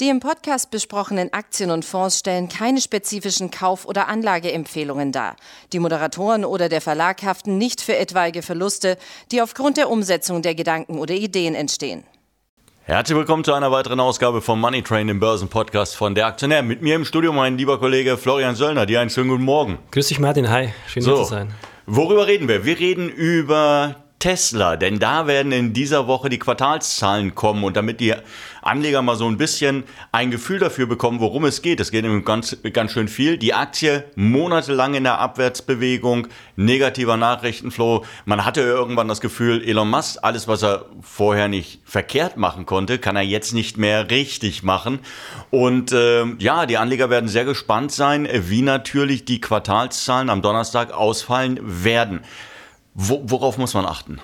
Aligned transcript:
Die 0.00 0.08
im 0.08 0.18
Podcast 0.18 0.70
besprochenen 0.70 1.30
Aktien 1.34 1.70
und 1.70 1.84
Fonds 1.84 2.20
stellen 2.20 2.48
keine 2.48 2.80
spezifischen 2.80 3.50
Kauf- 3.50 3.84
oder 3.84 4.08
Anlageempfehlungen 4.08 5.12
dar. 5.12 5.36
Die 5.74 5.78
Moderatoren 5.78 6.46
oder 6.46 6.70
der 6.70 6.80
Verlag 6.80 7.22
haften 7.22 7.58
nicht 7.58 7.82
für 7.82 7.94
etwaige 7.94 8.40
Verluste, 8.40 8.96
die 9.30 9.42
aufgrund 9.42 9.76
der 9.76 9.90
Umsetzung 9.90 10.40
der 10.40 10.54
Gedanken 10.54 10.98
oder 10.98 11.12
Ideen 11.12 11.54
entstehen. 11.54 12.04
Herzlich 12.84 13.14
willkommen 13.14 13.44
zu 13.44 13.52
einer 13.52 13.72
weiteren 13.72 14.00
Ausgabe 14.00 14.40
vom 14.40 14.58
Money 14.58 14.80
Train, 14.80 15.06
dem 15.06 15.20
Börsenpodcast 15.20 15.94
von 15.94 16.14
der 16.14 16.28
Aktionär. 16.28 16.62
Mit 16.62 16.80
mir 16.80 16.96
im 16.96 17.04
Studio 17.04 17.34
mein 17.34 17.58
lieber 17.58 17.78
Kollege 17.78 18.16
Florian 18.16 18.54
Söllner. 18.54 18.86
Dir 18.86 19.02
einen 19.02 19.10
schönen 19.10 19.28
guten 19.28 19.44
Morgen. 19.44 19.78
Grüß 19.90 20.08
dich, 20.08 20.18
Martin. 20.18 20.48
Hi. 20.48 20.70
Schön, 20.86 21.02
so, 21.02 21.14
hier 21.14 21.24
zu 21.24 21.30
sein. 21.30 21.52
Worüber 21.84 22.26
reden 22.26 22.48
wir? 22.48 22.64
Wir 22.64 22.78
reden 22.78 23.10
über 23.10 23.96
Tesla, 24.20 24.76
denn 24.76 24.98
da 24.98 25.26
werden 25.26 25.50
in 25.50 25.72
dieser 25.72 26.06
Woche 26.06 26.28
die 26.28 26.38
Quartalszahlen 26.38 27.34
kommen 27.34 27.64
und 27.64 27.74
damit 27.74 28.00
die 28.00 28.14
Anleger 28.60 29.00
mal 29.00 29.16
so 29.16 29.26
ein 29.26 29.38
bisschen 29.38 29.84
ein 30.12 30.30
Gefühl 30.30 30.58
dafür 30.58 30.86
bekommen, 30.86 31.20
worum 31.20 31.46
es 31.46 31.62
geht. 31.62 31.80
Es 31.80 31.90
geht 31.90 32.04
nämlich 32.04 32.26
ganz, 32.26 32.56
ganz 32.74 32.92
schön 32.92 33.08
viel. 33.08 33.38
Die 33.38 33.54
Aktie 33.54 34.04
monatelang 34.16 34.92
in 34.92 35.04
der 35.04 35.18
Abwärtsbewegung, 35.18 36.28
negativer 36.56 37.16
Nachrichtenflow. 37.16 38.04
Man 38.26 38.44
hatte 38.44 38.60
irgendwann 38.60 39.08
das 39.08 39.22
Gefühl, 39.22 39.66
Elon 39.66 39.88
Musk, 39.88 40.18
alles, 40.20 40.46
was 40.46 40.62
er 40.62 40.84
vorher 41.00 41.48
nicht 41.48 41.80
verkehrt 41.86 42.36
machen 42.36 42.66
konnte, 42.66 42.98
kann 42.98 43.16
er 43.16 43.22
jetzt 43.22 43.54
nicht 43.54 43.78
mehr 43.78 44.10
richtig 44.10 44.62
machen. 44.62 44.98
Und 45.48 45.92
äh, 45.92 46.26
ja, 46.38 46.66
die 46.66 46.76
Anleger 46.76 47.08
werden 47.08 47.28
sehr 47.30 47.46
gespannt 47.46 47.90
sein, 47.90 48.28
wie 48.30 48.60
natürlich 48.60 49.24
die 49.24 49.40
Quartalszahlen 49.40 50.28
am 50.28 50.42
Donnerstag 50.42 50.92
ausfallen 50.92 51.58
werden. 51.62 52.20
Wo, 52.94 53.22
worauf 53.24 53.58
muss 53.58 53.74
man 53.74 53.86
achten? 53.86 54.20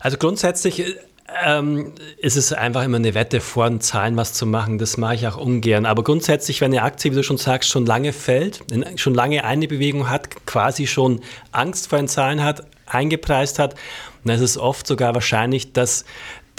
Also 0.00 0.16
grundsätzlich 0.16 0.96
ähm, 1.44 1.92
ist 2.18 2.36
es 2.36 2.52
einfach 2.52 2.82
immer 2.82 2.96
eine 2.96 3.14
Wette, 3.14 3.40
vor 3.40 3.68
den 3.68 3.80
Zahlen 3.80 4.16
was 4.16 4.32
zu 4.32 4.46
machen. 4.46 4.78
Das 4.78 4.96
mache 4.96 5.14
ich 5.14 5.26
auch 5.26 5.36
ungern. 5.36 5.86
Aber 5.86 6.02
grundsätzlich, 6.02 6.60
wenn 6.60 6.72
eine 6.72 6.82
Aktie, 6.82 7.12
wie 7.12 7.16
du 7.16 7.22
schon 7.22 7.38
sagst, 7.38 7.70
schon 7.70 7.86
lange 7.86 8.12
fällt, 8.12 8.62
schon 8.96 9.14
lange 9.14 9.44
eine 9.44 9.68
Bewegung 9.68 10.08
hat, 10.08 10.46
quasi 10.46 10.86
schon 10.86 11.20
Angst 11.52 11.88
vor 11.88 11.98
den 11.98 12.08
Zahlen 12.08 12.42
hat, 12.42 12.64
eingepreist 12.86 13.58
hat, 13.58 13.74
dann 14.24 14.34
ist 14.34 14.42
es 14.42 14.58
oft 14.58 14.86
sogar 14.86 15.14
wahrscheinlich, 15.14 15.72
dass 15.72 16.04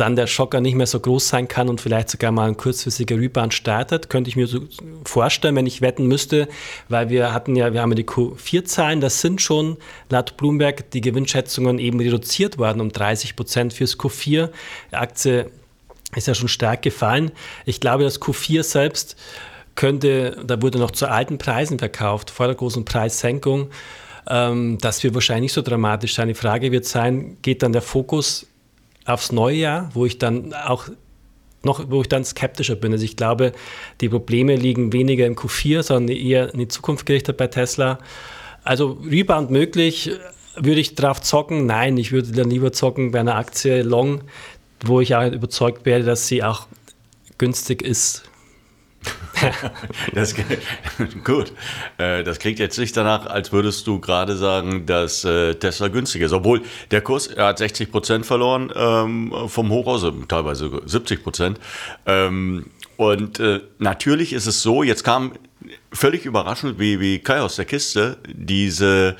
dann 0.01 0.15
der 0.15 0.25
Schocker 0.25 0.61
nicht 0.61 0.73
mehr 0.73 0.87
so 0.87 0.99
groß 0.99 1.27
sein 1.27 1.47
kann 1.47 1.69
und 1.69 1.79
vielleicht 1.79 2.09
sogar 2.09 2.31
mal 2.31 2.47
ein 2.47 2.57
kurzfristiger 2.57 3.19
Rebound 3.19 3.53
startet. 3.53 4.09
Könnte 4.09 4.29
ich 4.29 4.35
mir 4.35 4.47
so 4.47 4.61
vorstellen, 5.05 5.55
wenn 5.55 5.67
ich 5.67 5.81
wetten 5.81 6.07
müsste, 6.07 6.47
weil 6.89 7.09
wir 7.09 7.35
hatten 7.35 7.55
ja, 7.55 7.71
wir 7.71 7.83
haben 7.83 7.91
ja 7.91 7.95
die 7.95 8.05
Q4-Zahlen, 8.05 8.99
das 8.99 9.21
sind 9.21 9.43
schon 9.43 9.77
laut 10.09 10.37
Bloomberg 10.37 10.89
die 10.89 11.01
Gewinnschätzungen 11.01 11.77
eben 11.77 11.99
reduziert 11.99 12.57
worden 12.57 12.81
um 12.81 12.91
30 12.91 13.35
Prozent 13.35 13.73
fürs 13.73 13.99
Q4. 13.99 14.49
Die 14.89 14.95
Aktie 14.95 15.51
ist 16.15 16.27
ja 16.27 16.33
schon 16.33 16.47
stark 16.47 16.81
gefallen. 16.81 17.31
Ich 17.65 17.79
glaube, 17.79 18.03
das 18.03 18.19
Q4 18.19 18.63
selbst 18.63 19.15
könnte, 19.75 20.35
da 20.43 20.59
wurde 20.63 20.79
noch 20.79 20.91
zu 20.91 21.11
alten 21.11 21.37
Preisen 21.37 21.77
verkauft, 21.77 22.31
vor 22.31 22.47
der 22.47 22.55
großen 22.55 22.85
Preissenkung. 22.85 23.69
Ähm, 24.27 24.79
das 24.81 25.03
wird 25.03 25.13
wahrscheinlich 25.13 25.43
nicht 25.43 25.53
so 25.53 25.61
dramatisch 25.61 26.15
sein. 26.15 26.27
Die 26.27 26.33
Frage 26.33 26.71
wird 26.71 26.85
sein, 26.85 27.37
geht 27.43 27.61
dann 27.61 27.71
der 27.71 27.83
Fokus 27.83 28.47
aufs 29.05 29.31
neue 29.31 29.57
Jahr, 29.57 29.89
wo 29.93 30.05
ich 30.05 30.17
dann 30.17 30.53
auch 30.53 30.89
noch, 31.63 31.89
wo 31.89 32.01
ich 32.01 32.09
dann 32.09 32.23
skeptischer 32.23 32.75
bin. 32.75 32.91
Also 32.91 33.05
ich 33.05 33.15
glaube, 33.15 33.51
die 34.01 34.09
Probleme 34.09 34.55
liegen 34.55 34.93
weniger 34.93 35.25
im 35.25 35.35
Q4, 35.35 35.83
sondern 35.83 36.15
eher 36.15 36.53
in 36.53 36.59
die 36.59 36.67
Zukunft 36.67 37.05
gerichtet 37.05 37.37
bei 37.37 37.47
Tesla. 37.47 37.99
Also 38.63 38.97
Rebound 39.09 39.51
möglich. 39.51 40.11
Würde 40.55 40.81
ich 40.81 40.95
drauf 40.95 41.21
zocken? 41.21 41.65
Nein, 41.65 41.97
ich 41.97 42.11
würde 42.11 42.31
dann 42.31 42.49
lieber 42.49 42.73
zocken 42.73 43.11
bei 43.11 43.21
einer 43.21 43.35
Aktie 43.35 43.83
Long, 43.83 44.21
wo 44.83 44.99
ich 44.99 45.15
auch 45.15 45.31
überzeugt 45.31 45.85
werde, 45.85 46.03
dass 46.03 46.27
sie 46.27 46.43
auch 46.43 46.67
günstig 47.37 47.81
ist. 47.81 48.23
das, 50.13 50.35
gut, 51.23 51.53
äh, 51.97 52.23
das 52.23 52.39
klingt 52.39 52.59
jetzt 52.59 52.77
nicht 52.77 52.95
danach, 52.95 53.25
als 53.25 53.51
würdest 53.51 53.87
du 53.87 53.99
gerade 53.99 54.35
sagen, 54.37 54.85
dass 54.85 55.23
äh, 55.23 55.55
Tesla 55.55 55.87
günstig 55.87 56.21
ist. 56.21 56.33
Obwohl 56.33 56.61
der 56.91 57.01
Kurs, 57.01 57.27
er 57.27 57.47
hat 57.47 57.57
60 57.57 57.91
Prozent 57.91 58.25
verloren 58.25 58.71
ähm, 58.75 59.33
vom 59.47 59.69
Hoch 59.69 59.87
aus, 59.87 60.05
teilweise 60.27 60.81
70 60.85 61.23
Prozent. 61.23 61.59
Ähm, 62.05 62.67
und 62.97 63.39
äh, 63.39 63.61
natürlich 63.79 64.33
ist 64.33 64.45
es 64.45 64.61
so, 64.61 64.83
jetzt 64.83 65.03
kam 65.03 65.33
völlig 65.91 66.25
überraschend, 66.25 66.79
wie, 66.79 66.99
wie 66.99 67.19
Kai 67.19 67.41
aus 67.41 67.55
der 67.55 67.65
Kiste, 67.65 68.17
diese 68.27 69.15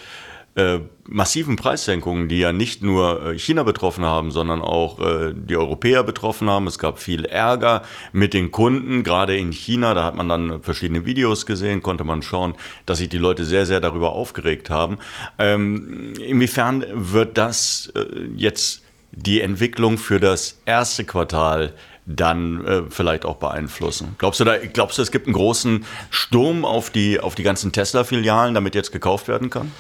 äh, 0.56 0.79
massiven 1.07 1.56
Preissenkungen, 1.56 2.28
die 2.28 2.39
ja 2.39 2.51
nicht 2.51 2.84
nur 2.84 3.25
äh, 3.25 3.39
China 3.39 3.63
betroffen 3.63 4.03
haben, 4.03 4.31
sondern 4.31 4.62
auch 4.62 5.00
äh, 5.00 5.34
die 5.34 5.56
Europäer 5.56 6.03
betroffen 6.03 6.50
haben. 6.50 6.67
Es 6.67 6.78
gab 6.78 7.00
viel 7.00 7.25
Ärger 7.25 7.84
mit 8.12 8.34
den 8.34 8.51
Kunden, 8.51 9.03
gerade 9.03 9.38
in 9.38 9.51
China. 9.51 9.94
Da 9.94 10.03
hat 10.03 10.16
man 10.16 10.28
dann 10.28 10.62
verschiedene 10.62 11.06
Videos 11.06 11.45
gesehen, 11.45 11.81
konnte 11.81 12.03
man 12.03 12.22
schauen, 12.22 12.56
dass 12.85 12.97
sich 12.97 13.09
die 13.09 13.17
Leute 13.17 13.45
sehr, 13.45 13.66
sehr 13.66 13.79
darüber 13.79 14.12
aufgeregt 14.12 14.69
haben. 14.69 14.97
Ähm, 15.39 16.13
inwiefern 16.19 16.85
wird 16.94 17.38
das 17.38 17.94
jetzt 18.35 18.83
die 19.12 19.41
Entwicklung 19.41 19.97
für 19.97 20.19
das 20.19 20.59
erste 20.66 21.06
Quartal 21.06 21.73
dann 22.06 22.66
äh, 22.66 22.81
vielleicht 22.89 23.25
auch 23.25 23.38
beeinflussen. 23.38 24.16
Glaubst 24.18 24.39
du, 24.39 24.44
da, 24.44 24.57
glaubst 24.57 24.97
du, 24.97 25.01
es 25.01 25.12
gibt 25.12 25.28
einen 25.28 25.35
großen 25.35 25.85
Sturm 26.09 26.66
auf 26.66 26.89
die, 26.89 27.19
auf 27.19 27.35
die 27.35 27.44
ganzen 27.44 27.72
Tesla-Filialen, 27.72 28.53
damit 28.53 28.75
jetzt 28.75 28.91
gekauft 28.91 29.28
werden 29.28 29.50
kann? 29.50 29.72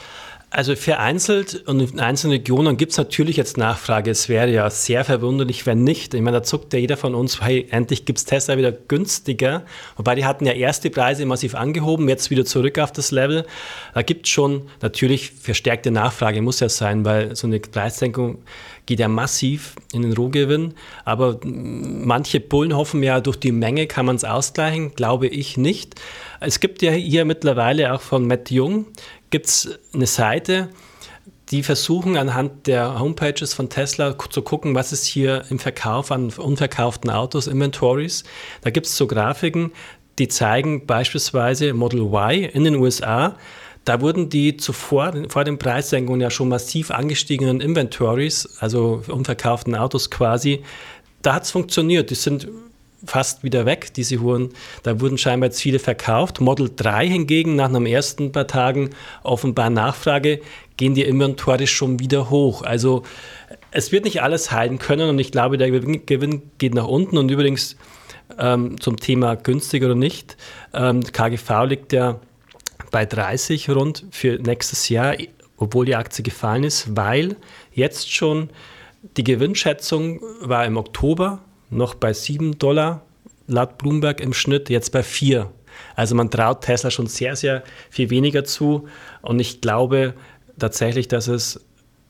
Also 0.53 0.75
vereinzelt 0.75 1.63
und 1.65 1.79
in 1.79 2.01
einzelnen 2.01 2.33
Regionen 2.33 2.75
gibt 2.75 2.91
es 2.91 2.97
natürlich 2.97 3.37
jetzt 3.37 3.55
Nachfrage. 3.55 4.11
Es 4.11 4.27
wäre 4.27 4.51
ja 4.51 4.69
sehr 4.69 5.05
verwunderlich, 5.05 5.65
wenn 5.65 5.85
nicht. 5.85 6.13
Ich 6.13 6.19
meine, 6.19 6.39
da 6.39 6.43
zuckt 6.43 6.73
ja 6.73 6.79
jeder 6.79 6.97
von 6.97 7.15
uns, 7.15 7.41
hey, 7.41 7.67
endlich 7.71 8.03
gibt 8.03 8.19
es 8.19 8.25
Tesla 8.25 8.57
wieder 8.57 8.73
günstiger. 8.73 9.63
Wobei 9.95 10.15
die 10.15 10.25
hatten 10.25 10.45
ja 10.45 10.51
erst 10.51 10.83
die 10.83 10.89
Preise 10.89 11.25
massiv 11.25 11.55
angehoben, 11.55 12.09
jetzt 12.09 12.31
wieder 12.31 12.43
zurück 12.43 12.79
auf 12.79 12.91
das 12.91 13.11
Level. 13.11 13.45
Da 13.93 14.01
gibt 14.01 14.25
es 14.25 14.31
schon 14.33 14.63
natürlich 14.81 15.31
verstärkte 15.31 15.89
Nachfrage, 15.89 16.41
muss 16.41 16.59
ja 16.59 16.67
sein, 16.67 17.05
weil 17.05 17.33
so 17.33 17.47
eine 17.47 17.61
Preissenkung 17.61 18.39
geht 18.85 18.99
ja 18.99 19.07
massiv 19.07 19.75
in 19.93 20.01
den 20.01 20.11
Rohgewinn. 20.11 20.73
Aber 21.05 21.39
manche 21.45 22.41
Bullen 22.41 22.75
hoffen 22.75 23.01
ja, 23.03 23.21
durch 23.21 23.37
die 23.37 23.53
Menge 23.53 23.87
kann 23.87 24.05
man 24.05 24.17
es 24.17 24.25
ausgleichen, 24.25 24.95
glaube 24.95 25.27
ich 25.27 25.55
nicht. 25.55 25.95
Es 26.43 26.59
gibt 26.59 26.81
ja 26.81 26.91
hier 26.91 27.23
mittlerweile 27.23 27.93
auch 27.93 28.01
von 28.01 28.25
Matt 28.25 28.49
Jung, 28.49 28.87
gibt 29.29 29.45
es 29.45 29.79
eine 29.93 30.07
Seite, 30.07 30.69
die 31.51 31.61
versuchen 31.61 32.17
anhand 32.17 32.65
der 32.65 32.99
Homepages 32.99 33.53
von 33.53 33.69
Tesla 33.69 34.17
zu 34.17 34.41
gucken, 34.41 34.73
was 34.73 34.91
ist 34.91 35.05
hier 35.05 35.43
im 35.51 35.59
Verkauf 35.59 36.11
an 36.11 36.31
unverkauften 36.31 37.11
Autos, 37.11 37.45
Inventories. 37.45 38.23
Da 38.61 38.71
gibt 38.71 38.87
es 38.87 38.97
so 38.97 39.05
Grafiken, 39.05 39.71
die 40.17 40.29
zeigen 40.29 40.87
beispielsweise 40.87 41.75
Model 41.75 42.01
Y 42.01 42.43
in 42.45 42.63
den 42.63 42.75
USA. 42.75 43.35
Da 43.85 44.01
wurden 44.01 44.29
die 44.29 44.57
zuvor, 44.57 45.13
vor 45.29 45.43
den 45.43 45.59
Preissenkungen 45.59 46.21
ja 46.21 46.31
schon 46.31 46.49
massiv 46.49 46.89
angestiegenen 46.89 47.61
Inventories, 47.61 48.57
also 48.59 49.03
unverkauften 49.07 49.75
Autos 49.75 50.09
quasi, 50.09 50.63
da 51.21 51.35
hat 51.35 51.43
es 51.43 51.51
funktioniert. 51.51 52.09
Die 52.09 52.15
sind 52.15 52.47
fast 53.05 53.43
wieder 53.43 53.65
weg, 53.65 53.93
diese 53.93 54.21
Huren. 54.21 54.49
Da 54.83 54.99
wurden 54.99 55.17
scheinbar 55.17 55.47
jetzt 55.49 55.61
viele 55.61 55.79
verkauft. 55.79 56.41
Model 56.41 56.69
3 56.75 57.07
hingegen, 57.07 57.55
nach 57.55 57.69
einem 57.69 57.85
ersten 57.85 58.31
paar 58.31 58.47
Tagen 58.47 58.91
offenbar 59.23 59.69
Nachfrage, 59.69 60.41
gehen 60.77 60.95
die 60.95 61.03
Inventory 61.03 61.67
schon 61.67 61.99
wieder 61.99 62.29
hoch. 62.29 62.61
Also 62.61 63.03
es 63.71 63.91
wird 63.91 64.05
nicht 64.05 64.21
alles 64.21 64.51
heilen 64.51 64.79
können 64.79 65.09
und 65.09 65.19
ich 65.19 65.31
glaube, 65.31 65.57
der 65.57 65.71
Gewinn 65.71 66.41
geht 66.57 66.73
nach 66.73 66.87
unten. 66.87 67.17
Und 67.17 67.29
übrigens 67.29 67.75
ähm, 68.37 68.79
zum 68.79 68.97
Thema 68.97 69.35
günstig 69.35 69.83
oder 69.83 69.95
nicht, 69.95 70.37
ähm, 70.73 71.01
KGV 71.03 71.65
liegt 71.67 71.93
ja 71.93 72.19
bei 72.91 73.05
30 73.05 73.69
rund 73.69 74.05
für 74.11 74.37
nächstes 74.37 74.89
Jahr, 74.89 75.15
obwohl 75.57 75.85
die 75.85 75.95
Aktie 75.95 76.23
gefallen 76.23 76.63
ist, 76.63 76.95
weil 76.95 77.37
jetzt 77.73 78.13
schon 78.13 78.49
die 79.17 79.23
Gewinnschätzung 79.23 80.21
war 80.41 80.65
im 80.65 80.77
Oktober 80.77 81.39
noch 81.71 81.95
bei 81.95 82.13
7 82.13 82.59
Dollar 82.59 83.01
laut 83.47 83.77
Bloomberg 83.77 84.21
im 84.21 84.33
Schnitt, 84.33 84.69
jetzt 84.69 84.91
bei 84.91 85.03
4. 85.03 85.51
Also 85.95 86.15
man 86.15 86.29
traut 86.29 86.61
Tesla 86.61 86.91
schon 86.91 87.07
sehr, 87.07 87.35
sehr 87.35 87.63
viel 87.89 88.09
weniger 88.09 88.43
zu. 88.43 88.87
Und 89.21 89.39
ich 89.39 89.61
glaube 89.61 90.13
tatsächlich, 90.59 91.07
dass 91.07 91.27
es 91.27 91.59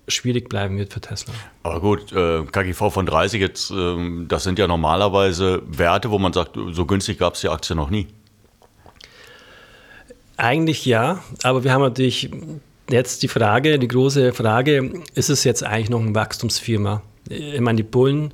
schwierig 0.07 0.49
bleiben 0.49 0.77
wird 0.77 0.93
für 0.93 1.01
Tesla. 1.01 1.33
Aber 1.63 1.79
gut, 1.79 2.11
äh, 2.11 2.43
KGV 2.43 2.89
von 2.91 3.05
30 3.05 3.39
jetzt, 3.39 3.71
äh, 3.71 4.25
das 4.27 4.43
sind 4.43 4.59
ja 4.59 4.67
normalerweise 4.67 5.61
Werte, 5.65 6.11
wo 6.11 6.19
man 6.19 6.33
sagt, 6.33 6.57
so 6.71 6.85
günstig 6.85 7.19
gab 7.19 7.35
es 7.35 7.41
die 7.41 7.49
Aktie 7.49 7.75
noch 7.75 7.89
nie. 7.89 8.07
Eigentlich 10.37 10.85
ja, 10.85 11.23
aber 11.43 11.63
wir 11.63 11.71
haben 11.71 11.83
natürlich 11.83 12.31
jetzt 12.89 13.21
die 13.23 13.27
Frage, 13.27 13.77
die 13.77 13.87
große 13.87 14.33
Frage, 14.33 15.03
ist 15.13 15.29
es 15.29 15.43
jetzt 15.43 15.63
eigentlich 15.63 15.89
noch 15.89 16.01
eine 16.01 16.15
Wachstumsfirma? 16.15 17.03
Ich 17.29 17.61
meine, 17.61 17.77
die 17.77 17.83
Bullen 17.83 18.33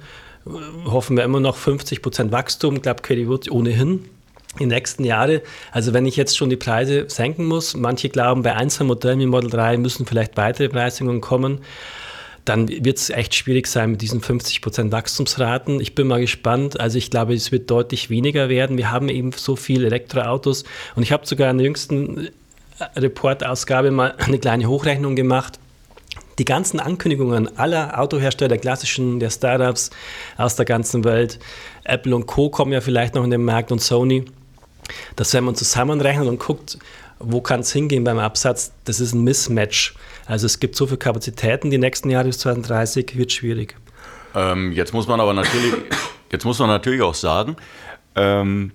hoffen 0.86 1.18
wir 1.18 1.24
immer 1.24 1.40
noch 1.40 1.56
50 1.56 2.02
Prozent 2.02 2.32
Wachstum, 2.32 2.82
glaube 2.82 3.02
Katie 3.02 3.28
Woods 3.28 3.50
ohnehin 3.50 4.06
die 4.60 4.66
nächsten 4.66 5.04
Jahre. 5.04 5.42
Also 5.72 5.94
wenn 5.94 6.06
ich 6.06 6.16
jetzt 6.16 6.38
schon 6.38 6.50
die 6.50 6.56
Preise 6.56 7.06
senken 7.10 7.46
muss, 7.46 7.76
manche 7.76 8.10
glauben, 8.10 8.42
bei 8.42 8.56
einzelnen 8.56 8.88
Modellen 8.88 9.20
wie 9.20 9.26
Model 9.26 9.50
3 9.50 9.78
müssen 9.78 10.06
vielleicht 10.06 10.38
weitere 10.38 10.70
Preissenkungen 10.70 11.22
kommen, 11.22 11.60
dann 12.46 12.70
wird 12.70 12.98
es 12.98 13.10
echt 13.10 13.36
schwierig 13.36 13.68
sein 13.68 13.92
mit 13.92 14.02
diesen 14.02 14.22
50% 14.22 14.92
Wachstumsraten. 14.92 15.82
Ich 15.82 15.96
bin 15.96 16.08
mal 16.08 16.22
gespannt. 16.22 16.80
Also 16.80 16.98
ich 16.98 17.12
glaube, 17.12 17.34
es 17.34 17.52
wird 17.52 17.70
deutlich 17.70 18.10
weniger 18.10 18.48
werden. 18.48 18.78
Wir 18.78 18.90
haben 18.90 19.10
eben 19.10 19.34
so 19.34 19.58
viele 19.58 19.88
Elektroautos 19.88 20.64
und 20.96 21.04
ich 21.04 21.12
habe 21.12 21.28
sogar 21.28 21.52
in 21.52 21.58
der 21.58 21.66
jüngsten 21.66 22.30
Reportausgabe 22.96 23.92
mal 23.92 24.16
eine 24.18 24.40
kleine 24.40 24.68
Hochrechnung 24.68 25.16
gemacht. 25.16 25.60
Die 26.40 26.46
ganzen 26.46 26.80
Ankündigungen 26.80 27.58
aller 27.58 28.00
Autohersteller, 28.00 28.50
der 28.50 28.58
klassischen, 28.60 29.20
der 29.20 29.30
Startups 29.30 29.90
aus 30.38 30.56
der 30.56 30.66
ganzen 30.66 31.04
Welt, 31.04 31.40
Apple 31.84 32.16
und 32.16 32.28
Co. 32.28 32.50
kommen 32.50 32.72
ja 32.72 32.82
vielleicht 32.82 33.16
noch 33.16 33.24
in 33.24 33.32
den 33.32 33.44
Markt 33.44 33.72
und 33.72 33.82
Sony. 33.82 34.26
Das, 35.16 35.34
wenn 35.34 35.44
man 35.44 35.56
zusammenrechnet 35.56 36.28
und 36.28 36.40
guckt, 36.40 36.78
wo 37.20 37.42
kann 37.42 37.62
es 37.62 37.74
hingehen 37.74 38.04
beim 38.04 38.20
Absatz, 38.20 38.72
das 38.86 39.00
ist 39.00 39.14
ein 39.14 39.24
Mismatch. 39.24 39.96
Also 40.26 40.46
es 40.46 40.60
gibt 40.60 40.76
so 40.76 40.86
viele 40.86 40.98
Kapazitäten, 40.98 41.72
die 41.72 41.78
nächsten 41.78 42.10
Jahre 42.10 42.28
bis 42.28 42.40
2030 42.40 43.18
wird 43.18 43.32
schwierig. 43.32 43.76
Ähm, 44.36 44.72
jetzt 44.74 44.94
muss 44.94 45.08
man 45.08 45.20
aber 45.20 45.34
natürlich, 45.34 45.74
jetzt 46.32 46.46
muss 46.46 46.60
man 46.60 46.70
natürlich 46.70 47.02
auch 47.02 47.16
sagen, 47.16 47.56
ähm, 48.16 48.72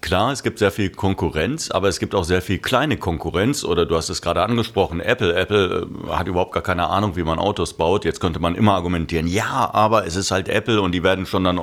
Klar, 0.00 0.30
es 0.30 0.42
gibt 0.42 0.58
sehr 0.58 0.70
viel 0.70 0.90
Konkurrenz, 0.90 1.70
aber 1.70 1.88
es 1.88 1.98
gibt 1.98 2.14
auch 2.14 2.22
sehr 2.22 2.40
viel 2.40 2.58
kleine 2.58 2.96
Konkurrenz. 2.96 3.64
Oder 3.64 3.86
du 3.86 3.96
hast 3.96 4.08
es 4.08 4.22
gerade 4.22 4.42
angesprochen, 4.42 5.00
Apple. 5.00 5.34
Apple 5.34 5.88
äh, 6.06 6.12
hat 6.12 6.28
überhaupt 6.28 6.52
gar 6.52 6.62
keine 6.62 6.88
Ahnung, 6.88 7.16
wie 7.16 7.24
man 7.24 7.38
Autos 7.38 7.74
baut. 7.74 8.04
Jetzt 8.04 8.20
könnte 8.20 8.38
man 8.38 8.54
immer 8.54 8.74
argumentieren, 8.74 9.26
ja, 9.26 9.68
aber 9.72 10.06
es 10.06 10.14
ist 10.14 10.30
halt 10.30 10.48
Apple 10.48 10.80
und 10.80 10.92
die 10.92 11.02
werden 11.02 11.26
schon 11.26 11.44
dann 11.44 11.60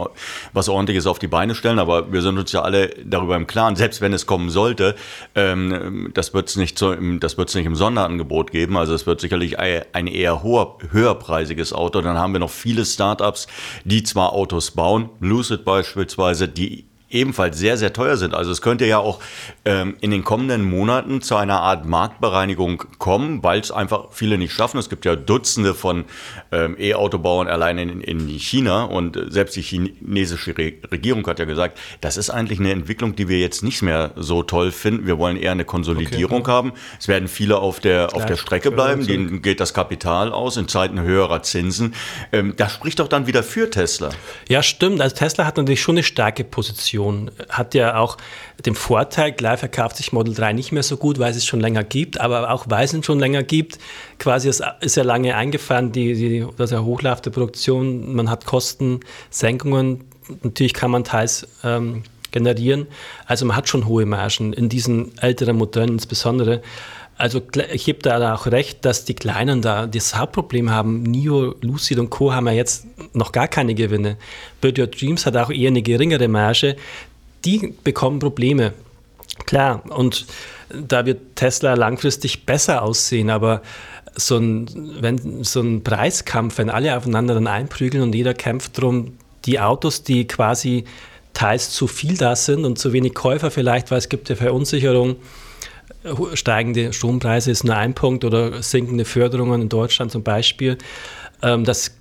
was 0.52 0.68
Ordentliches 0.68 1.08
auf 1.08 1.20
die 1.20 1.28
Beine 1.28 1.56
stellen. 1.56 1.80
Aber 1.80 2.12
wir 2.12 2.22
sind 2.22 2.38
uns 2.38 2.52
ja 2.52 2.64
alle 2.64 2.90
darüber 3.06 3.36
im 3.38 3.48
Klaren, 3.48 3.76
selbst 3.76 4.02
wenn 4.02 4.14
es 4.14 4.26
kommen 4.26 4.50
sollte, 4.50 4.96
ähm, 5.36 6.12
das 6.14 6.34
wird 6.34 6.50
es 6.50 6.58
nicht, 6.58 6.82
nicht 6.82 7.56
im 7.66 7.76
Sonderangebot 7.76 8.52
geben. 8.52 8.78
Also 8.78 8.94
es 8.94 9.08
wird 9.08 9.22
sicherlich 9.22 9.58
ein 9.60 10.08
eher 10.08 10.44
hoher, 10.44 10.78
höherpreisiges 10.92 11.72
Auto. 11.72 12.02
Dann 12.02 12.18
haben 12.18 12.34
wir 12.34 12.40
noch 12.40 12.50
viele 12.50 12.84
Startups, 12.84 13.48
die 13.86 14.04
zwar 14.04 14.34
Autos 14.34 14.72
bauen, 14.72 15.10
Lucid 15.22 15.64
beispielsweise, 15.64 16.48
die 16.48 16.86
ebenfalls 17.13 17.57
sehr, 17.57 17.77
sehr 17.77 17.94
teuer 17.94 18.18
sind. 18.18 18.33
Also 18.33 18.51
es 18.51 18.62
könnte 18.62 18.86
ja 18.86 18.98
auch 18.98 19.19
ähm, 19.65 19.95
in 20.01 20.12
den 20.12 20.24
kommenden 20.24 20.63
Monaten 20.63 21.21
zu 21.21 21.36
einer 21.36 21.62
Art 21.62 21.86
Marktbereinigung 21.86 22.83
kommen, 22.98 23.44
weil 23.44 23.60
es 23.60 23.71
einfach 23.71 24.07
viele 24.12 24.38
nicht 24.38 24.54
schaffen. 24.54 24.77
Es 24.77 24.89
gibt 24.89 25.06
ja 25.06 25.15
Dutzende 25.15 25.74
von 25.74 26.06
ähm, 26.51 26.75
E-Autobauern 26.80 27.48
allein 27.48 27.77
in, 27.77 28.01
in 28.01 28.27
China 28.39 28.83
und 28.83 29.19
selbst 29.30 29.56
die 29.56 29.62
chinesische 29.62 30.57
Re 30.57 30.74
Regierung 30.92 31.25
hat 31.27 31.39
ja 31.39 31.45
gesagt, 31.45 31.77
das 32.01 32.18
ist 32.18 32.30
eigentlich 32.30 32.60
eine 32.60 32.71
Entwicklung, 32.71 33.15
die 33.15 33.27
wir 33.27 33.39
jetzt 33.39 33.63
nicht 33.63 33.81
mehr 33.81 34.12
so 34.15 34.44
toll 34.44 34.71
finden. 34.71 35.06
Wir 35.06 35.18
wollen 35.18 35.38
eher 35.38 35.51
eine 35.51 35.65
Konsolidierung 35.65 36.42
okay. 36.42 36.51
haben. 36.51 36.74
Es 37.00 37.07
werden 37.07 37.27
viele 37.27 37.57
auf 37.57 37.80
der, 37.80 38.15
auf 38.15 38.25
der 38.25 38.38
Strecke 38.38 38.71
bleiben, 38.71 39.06
denen 39.06 39.42
geht 39.42 39.60
das 39.60 39.74
Kapital 39.74 40.31
aus 40.31 40.57
in 40.57 40.68
Zeiten 40.68 41.01
höherer 41.01 41.44
Zinsen. 41.44 41.94
Ähm, 42.31 42.54
das 42.57 42.74
spricht 42.74 43.00
doch 43.00 43.07
dann 43.07 43.27
wieder 43.27 43.44
für 43.44 43.69
Tesla. 43.69 44.10
Ja, 44.50 44.63
stimmt. 44.63 45.01
Also 45.01 45.15
Tesla 45.15 45.45
hat 45.45 45.57
natürlich 45.57 45.81
schon 45.81 45.95
eine 45.95 46.04
starke 46.04 46.44
Position. 46.44 47.03
Generation 47.04 47.32
hat 47.50 47.74
ja 47.74 47.98
auch 47.98 48.18
den 48.66 48.76
Vorteil, 48.76 49.34
klar 49.34 49.58
verkauft 49.58 49.98
sich 49.98 50.12
Model 50.12 50.34
3 50.34 50.54
nicht 50.54 50.72
mehr 50.72 50.84
so 50.84 50.98
gut, 50.98 51.20
weil 51.20 51.32
es 51.32 51.38
es 51.38 51.46
schon 51.46 51.60
länger 51.60 51.84
gibt, 51.84 52.20
aber 52.20 52.52
auch 52.52 52.66
weil 52.70 52.86
es 52.86 52.94
es 52.94 53.06
schon 53.06 53.20
länger 53.20 53.44
gibt, 53.44 53.80
quasi 54.20 54.50
es 54.50 54.62
ist 54.82 54.96
ja 54.96 55.04
lange 55.04 55.36
eingefahren, 55.36 55.92
die, 55.92 56.14
die, 56.14 56.48
das 56.58 56.72
ja 56.72 56.82
Hochlauf 56.82 57.22
der 57.22 57.32
Produktion, 57.32 58.14
man 58.16 58.30
hat 58.30 58.46
Kostensenkungen, 58.46 60.06
natürlich 60.42 60.74
kann 60.74 60.92
man 60.92 61.04
teils 61.04 61.48
ähm, 61.64 62.04
generieren, 62.32 62.88
also 63.26 63.46
man 63.46 63.56
hat 63.56 63.68
schon 63.68 63.88
hohe 63.88 64.06
Margen 64.06 64.54
in 64.54 64.70
diesen 64.70 65.18
älteren 65.20 65.56
Modellen 65.58 65.90
insbesondere. 65.90 66.62
Also 67.18 67.42
ich 67.71 67.86
gebe 67.86 68.00
da 68.00 68.33
auch 68.33 68.48
recht, 68.48 68.86
dass 68.86 69.06
die 69.06 69.13
Kleinen 69.13 69.62
da 69.62 69.86
das 69.86 70.15
Hauptproblem 70.15 70.71
haben. 70.71 71.04
Nio, 71.04 71.56
Lucid 71.62 72.00
und 72.00 72.10
Co. 72.10 72.33
haben 72.33 72.48
ja 72.48 72.54
jetzt 72.54 72.86
noch 73.13 73.31
gar 73.31 73.48
keine 73.48 73.75
Gewinne. 73.75 74.18
Build 74.62 74.80
Your 74.80 74.88
Dreams 74.88 75.25
hat 75.25 75.38
auch 75.38 75.51
eher 75.51 75.68
eine 75.68 75.81
geringere 75.81 76.27
Marge. 76.27 76.75
Die 77.45 77.74
bekommen 77.83 78.19
Probleme. 78.19 78.74
Klar, 79.45 79.83
und 79.89 80.25
da 80.69 81.06
wird 81.06 81.36
Tesla 81.36 81.75
langfristig 81.75 82.45
besser 82.45 82.81
aussehen, 82.81 83.30
aber 83.30 83.62
so 84.15 84.38
ein, 84.38 84.68
wenn, 85.00 85.44
so 85.44 85.62
ein 85.62 85.83
Preiskampf, 85.83 86.57
wenn 86.57 86.69
alle 86.69 86.95
aufeinander 86.95 87.33
dann 87.33 87.48
einprügeln 87.48 88.04
und 88.04 88.15
jeder 88.15 88.33
kämpft 88.33 88.77
darum, 88.77 89.18
die 89.45 89.60
Autos, 89.60 90.04
die 90.04 90.27
quasi 90.27 90.86
teils 91.33 91.71
zu 91.71 91.88
viel 91.88 92.15
da 92.15 92.36
sind 92.36 92.63
und 92.65 92.77
zu 92.77 92.94
wenig 92.94 93.13
Käufer 93.13 93.51
vielleicht, 93.51 93.92
weil 93.92 93.98
es 93.98 94.10
gibt 94.10 94.30
ja 94.30 94.36
Verunsicherung, 94.36 95.15
steigende 96.34 96.94
Strompreise 96.94 97.52
ist 97.52 97.64
nur 97.64 97.76
ein 97.76 97.94
Punkt 97.94 98.26
oder 98.26 98.62
sinkende 98.62 99.06
Förderungen 99.06 99.62
in 99.62 99.70
Deutschland 99.70 100.12
zum 100.12 100.24
Beispiel. 100.24 100.78
Ähm, 101.42 101.64
das 101.64 101.96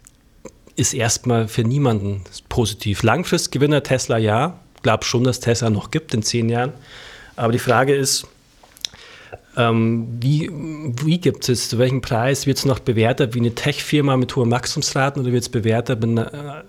ist 0.76 0.94
erstmal 0.94 1.48
für 1.48 1.62
niemanden 1.62 2.22
positiv. 2.48 3.02
Langfristgewinner 3.02 3.82
Tesla 3.82 4.18
ja. 4.18 4.58
Ich 4.84 5.04
schon, 5.06 5.22
dass 5.22 5.38
Tesla 5.38 5.70
noch 5.70 5.92
gibt 5.92 6.12
in 6.12 6.22
zehn 6.22 6.48
Jahren. 6.48 6.72
Aber 7.36 7.52
die 7.52 7.60
Frage 7.60 7.94
ist, 7.94 8.26
ähm, 9.56 10.08
wie, 10.20 10.50
wie 11.04 11.20
gibt 11.20 11.48
es, 11.48 11.68
zu 11.68 11.78
welchem 11.78 12.00
Preis 12.00 12.46
wird 12.46 12.58
es 12.58 12.64
noch 12.64 12.78
bewertet 12.78 13.34
wie 13.34 13.40
eine 13.40 13.54
Tech-Firma 13.54 14.16
mit 14.16 14.34
hohen 14.34 14.50
Wachstumsraten 14.50 15.22
oder 15.22 15.32
wird 15.32 15.42
es 15.42 15.48
bewertet 15.48 16.00
mit 16.00 16.18
einer, 16.18 16.64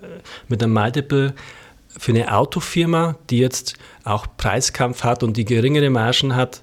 mit 0.48 0.62
einer 0.62 0.72
Multiple 0.72 1.34
für 1.88 2.12
eine 2.12 2.32
Autofirma, 2.32 3.16
die 3.30 3.38
jetzt 3.38 3.74
auch 4.04 4.26
Preiskampf 4.36 5.02
hat 5.02 5.22
und 5.22 5.36
die 5.36 5.44
geringere 5.44 5.90
Margen 5.90 6.36
hat? 6.36 6.62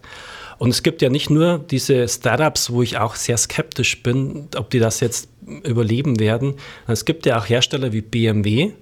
Und 0.61 0.69
es 0.69 0.83
gibt 0.83 1.01
ja 1.01 1.09
nicht 1.09 1.31
nur 1.31 1.57
diese 1.57 2.07
Startups, 2.07 2.71
wo 2.71 2.83
ich 2.83 2.99
auch 2.99 3.15
sehr 3.15 3.35
skeptisch 3.35 4.03
bin, 4.03 4.47
ob 4.55 4.69
die 4.69 4.77
das 4.77 4.99
jetzt 4.99 5.27
überleben 5.63 6.19
werden. 6.19 6.53
Es 6.85 7.03
gibt 7.03 7.25
ja 7.25 7.39
auch 7.39 7.49
Hersteller 7.49 7.93
wie 7.93 8.01
BMW, 8.01 8.73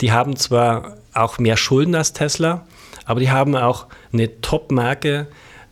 die 0.00 0.12
haben 0.12 0.36
zwar 0.36 0.98
auch 1.14 1.38
mehr 1.38 1.56
Schulden 1.56 1.96
als 1.96 2.12
Tesla, 2.12 2.64
aber 3.06 3.18
die 3.18 3.32
haben 3.32 3.56
auch 3.56 3.88
eine 4.12 4.40
Top-Marke, 4.40 5.26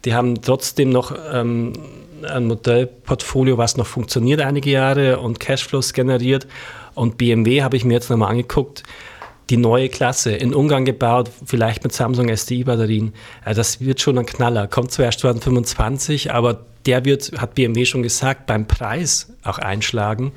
die 0.05 0.13
haben 0.13 0.43
trotzdem 0.43 0.91
noch 0.91 1.15
ähm, 1.33 1.75
ein 2.29 2.47
Modellportfolio, 2.47 3.57
was 3.57 3.77
noch 3.77 3.87
funktioniert 3.87 4.41
einige 4.41 4.71
Jahre 4.71 5.21
und 5.21 5.39
Cashflows 5.39 5.93
generiert. 5.93 6.49
Und 6.95 7.17
BMW 7.17 7.63
habe 7.63 7.77
ich 7.77 7.85
mir 7.85 7.95
jetzt 7.95 8.11
nochmal 8.11 8.33
angeguckt, 8.33 8.83
die 9.51 9.57
neue 9.57 9.89
Klasse 9.89 10.33
in 10.33 10.55
Ungarn 10.55 10.85
gebaut, 10.85 11.31
vielleicht 11.45 11.85
mit 11.85 11.93
Samsung 11.93 12.29
SDI-Batterien. 12.29 13.13
Das 13.45 13.81
wird 13.81 14.01
schon 14.01 14.19
ein 14.19 14.27
Knaller. 14.27 14.67
Kommt 14.69 14.93
zwar 14.93 15.07
erst 15.07 15.21
2025, 15.21 16.33
aber 16.33 16.65
der 16.87 17.05
wird, 17.05 17.33
hat 17.37 17.55
BMW 17.55 17.85
schon 17.85 18.03
gesagt, 18.03 18.47
beim 18.47 18.67
Preis 18.67 19.33
auch 19.43 19.59
einschlagen. 19.59 20.33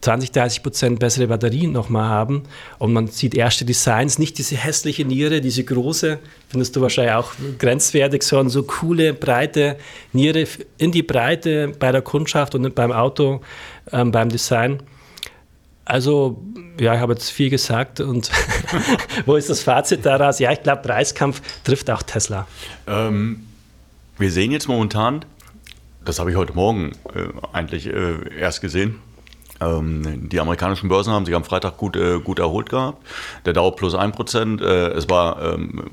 20, 0.00 0.30
30 0.30 0.62
Prozent 0.62 0.98
bessere 1.00 1.26
Batterien 1.26 1.72
nochmal 1.72 2.08
haben. 2.08 2.44
Und 2.78 2.92
man 2.92 3.08
sieht 3.08 3.34
erste 3.34 3.64
Designs, 3.64 4.18
nicht 4.18 4.38
diese 4.38 4.56
hässliche 4.56 5.04
Niere, 5.04 5.40
diese 5.40 5.64
große, 5.64 6.18
findest 6.48 6.76
du 6.76 6.80
wahrscheinlich 6.80 7.14
auch 7.14 7.32
grenzwertig, 7.58 8.22
sondern 8.22 8.50
so 8.50 8.62
coole, 8.62 9.14
breite 9.14 9.76
Niere 10.12 10.46
in 10.78 10.92
die 10.92 11.02
Breite 11.02 11.72
bei 11.78 11.92
der 11.92 12.02
Kundschaft 12.02 12.54
und 12.54 12.74
beim 12.74 12.92
Auto, 12.92 13.40
ähm, 13.90 14.12
beim 14.12 14.28
Design. 14.28 14.80
Also, 15.86 16.42
ja, 16.80 16.94
ich 16.94 17.00
habe 17.00 17.12
jetzt 17.12 17.30
viel 17.30 17.48
gesagt 17.48 18.00
und 18.00 18.30
wo 19.24 19.36
ist 19.36 19.48
das 19.48 19.62
Fazit 19.62 20.04
daraus? 20.04 20.40
Ja, 20.40 20.50
ich 20.50 20.62
glaube, 20.62 20.82
Preiskampf 20.82 21.40
trifft 21.62 21.88
auch 21.90 22.02
Tesla. 22.02 22.46
Ähm, 22.88 23.46
wir 24.18 24.32
sehen 24.32 24.50
jetzt 24.50 24.66
momentan, 24.66 25.24
das 26.04 26.18
habe 26.18 26.30
ich 26.30 26.36
heute 26.36 26.54
Morgen 26.54 26.92
äh, 27.14 27.28
eigentlich 27.52 27.86
äh, 27.86 28.36
erst 28.36 28.60
gesehen, 28.62 28.96
die 29.58 30.40
amerikanischen 30.40 30.88
Börsen 30.88 31.12
haben 31.12 31.24
sich 31.24 31.34
am 31.34 31.44
Freitag 31.44 31.78
gut, 31.78 31.96
äh, 31.96 32.20
gut 32.20 32.38
erholt 32.38 32.68
gehabt. 32.68 33.02
Der 33.46 33.54
Dow 33.54 33.70
plus 33.70 33.94
1%. 33.94 34.60
Äh, 34.60 34.88
es 34.92 35.08
war 35.08 35.42
ähm, 35.42 35.84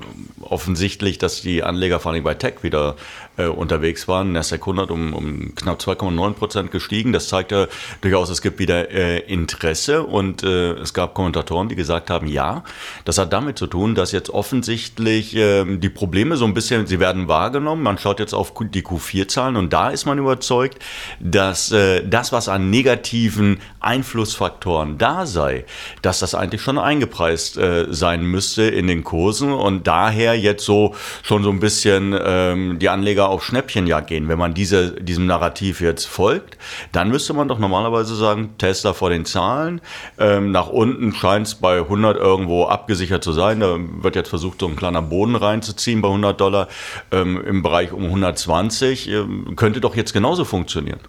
offensichtlich, 0.42 1.16
dass 1.16 1.40
die 1.40 1.62
Anleger 1.62 1.98
vor 1.98 2.12
allem 2.12 2.24
bei 2.24 2.34
Tech 2.34 2.62
wieder 2.62 2.96
äh, 3.36 3.46
unterwegs 3.46 4.06
waren. 4.06 4.32
Nasdaq 4.32 4.60
100 4.60 4.90
um, 4.90 5.14
um 5.14 5.54
knapp 5.54 5.80
2,9% 5.80 6.68
gestiegen. 6.68 7.12
Das 7.12 7.28
zeigt 7.28 7.52
ja 7.52 7.66
durchaus, 8.02 8.28
es 8.28 8.42
gibt 8.42 8.58
wieder 8.58 8.90
äh, 8.90 9.20
Interesse 9.20 10.02
und 10.02 10.42
äh, 10.42 10.72
es 10.72 10.92
gab 10.92 11.14
Kommentatoren, 11.14 11.68
die 11.68 11.74
gesagt 11.74 12.10
haben, 12.10 12.26
ja, 12.26 12.64
das 13.04 13.18
hat 13.18 13.32
damit 13.32 13.58
zu 13.58 13.66
tun, 13.66 13.94
dass 13.94 14.12
jetzt 14.12 14.30
offensichtlich 14.30 15.34
ähm, 15.36 15.80
die 15.80 15.88
Probleme 15.88 16.36
so 16.36 16.44
ein 16.44 16.54
bisschen, 16.54 16.86
sie 16.86 17.00
werden 17.00 17.28
wahrgenommen. 17.28 17.82
Man 17.82 17.98
schaut 17.98 18.20
jetzt 18.20 18.34
auf 18.34 18.52
die 18.60 18.82
Q4-Zahlen 18.82 19.56
und 19.56 19.72
da 19.72 19.88
ist 19.88 20.04
man 20.04 20.18
überzeugt, 20.18 20.78
dass 21.18 21.72
äh, 21.72 22.06
das, 22.06 22.30
was 22.30 22.48
an 22.48 22.68
negativen 22.70 23.53
Einflussfaktoren 23.80 24.98
da 24.98 25.26
sei, 25.26 25.64
dass 26.02 26.20
das 26.20 26.34
eigentlich 26.34 26.62
schon 26.62 26.78
eingepreist 26.78 27.56
äh, 27.56 27.86
sein 27.90 28.24
müsste 28.24 28.62
in 28.62 28.86
den 28.86 29.04
Kursen 29.04 29.52
und 29.52 29.86
daher 29.86 30.38
jetzt 30.38 30.64
so 30.64 30.94
schon 31.22 31.42
so 31.42 31.50
ein 31.50 31.60
bisschen 31.60 32.18
ähm, 32.20 32.78
die 32.78 32.88
Anleger 32.88 33.28
auf 33.28 33.44
Schnäppchenjagd 33.44 34.08
gehen. 34.08 34.28
Wenn 34.28 34.38
man 34.38 34.54
diese, 34.54 34.92
diesem 34.92 35.26
Narrativ 35.26 35.80
jetzt 35.80 36.06
folgt, 36.06 36.58
dann 36.92 37.08
müsste 37.08 37.32
man 37.32 37.48
doch 37.48 37.58
normalerweise 37.58 38.14
sagen, 38.14 38.54
Tesla 38.58 38.92
vor 38.92 39.10
den 39.10 39.24
Zahlen. 39.24 39.80
Ähm, 40.18 40.50
nach 40.50 40.68
unten 40.68 41.12
scheint 41.14 41.46
es 41.46 41.54
bei 41.54 41.78
100 41.78 42.16
irgendwo 42.16 42.64
abgesichert 42.64 43.24
zu 43.24 43.32
sein. 43.32 43.60
Da 43.60 43.76
wird 43.78 44.16
jetzt 44.16 44.28
versucht, 44.28 44.60
so 44.60 44.68
ein 44.68 44.76
kleiner 44.76 45.02
Boden 45.02 45.36
reinzuziehen 45.36 46.00
bei 46.00 46.08
100 46.08 46.40
Dollar. 46.40 46.68
Ähm, 47.10 47.42
Im 47.44 47.62
Bereich 47.62 47.92
um 47.92 48.04
120 48.04 49.08
ähm, 49.08 49.56
könnte 49.56 49.80
doch 49.80 49.96
jetzt 49.96 50.12
genauso 50.12 50.44
funktionieren. 50.44 51.00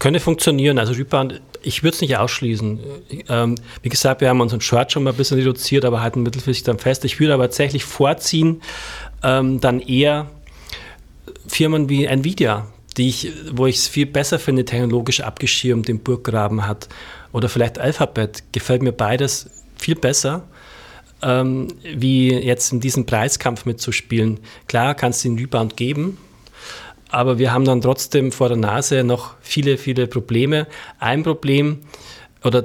Könnte 0.00 0.18
funktionieren. 0.18 0.78
Also 0.78 0.94
Rebound, 0.94 1.42
ich 1.62 1.82
würde 1.84 1.94
es 1.94 2.00
nicht 2.00 2.16
ausschließen. 2.16 2.80
Ähm, 3.28 3.54
wie 3.82 3.90
gesagt, 3.90 4.22
wir 4.22 4.30
haben 4.30 4.40
unseren 4.40 4.62
Short 4.62 4.90
schon 4.90 5.04
mal 5.04 5.10
ein 5.10 5.16
bisschen 5.16 5.38
reduziert, 5.38 5.84
aber 5.84 6.00
halten 6.00 6.22
mittelfristig 6.22 6.64
dann 6.64 6.78
fest. 6.78 7.04
Ich 7.04 7.20
würde 7.20 7.34
aber 7.34 7.44
tatsächlich 7.44 7.84
vorziehen, 7.84 8.62
ähm, 9.22 9.60
dann 9.60 9.78
eher 9.78 10.30
Firmen 11.46 11.90
wie 11.90 12.06
Nvidia, 12.06 12.66
die 12.96 13.10
ich, 13.10 13.32
wo 13.52 13.66
ich 13.66 13.76
es 13.76 13.88
viel 13.88 14.06
besser 14.06 14.38
finde, 14.38 14.64
technologisch 14.64 15.20
abgeschirmt, 15.20 15.86
den 15.86 16.00
Burggraben 16.00 16.66
hat. 16.66 16.88
Oder 17.32 17.50
vielleicht 17.50 17.78
Alphabet, 17.78 18.42
gefällt 18.52 18.82
mir 18.82 18.92
beides 18.92 19.50
viel 19.76 19.96
besser, 19.96 20.48
ähm, 21.22 21.68
wie 21.82 22.32
jetzt 22.32 22.72
in 22.72 22.80
diesem 22.80 23.04
Preiskampf 23.04 23.66
mitzuspielen. 23.66 24.40
Klar 24.66 24.94
kann 24.94 25.10
es 25.10 25.20
den 25.20 25.38
Rebound 25.38 25.76
geben, 25.76 26.16
aber 27.10 27.38
wir 27.38 27.52
haben 27.52 27.64
dann 27.64 27.80
trotzdem 27.80 28.32
vor 28.32 28.48
der 28.48 28.56
Nase 28.56 29.04
noch 29.04 29.34
viele, 29.40 29.78
viele 29.78 30.06
Probleme. 30.06 30.66
Ein 30.98 31.22
Problem 31.22 31.80
oder 32.44 32.64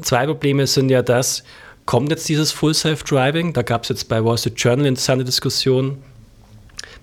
zwei 0.00 0.26
Probleme 0.26 0.66
sind 0.66 0.90
ja 0.90 1.02
das, 1.02 1.44
kommt 1.86 2.10
jetzt 2.10 2.28
dieses 2.28 2.52
Full 2.52 2.74
Self-Driving? 2.74 3.52
Da 3.52 3.62
gab 3.62 3.84
es 3.84 3.88
jetzt 3.88 4.08
bei 4.08 4.22
Wall 4.24 4.38
Street 4.38 4.60
Journal 4.60 4.86
interessante 4.86 5.24
Diskussionen. 5.24 6.02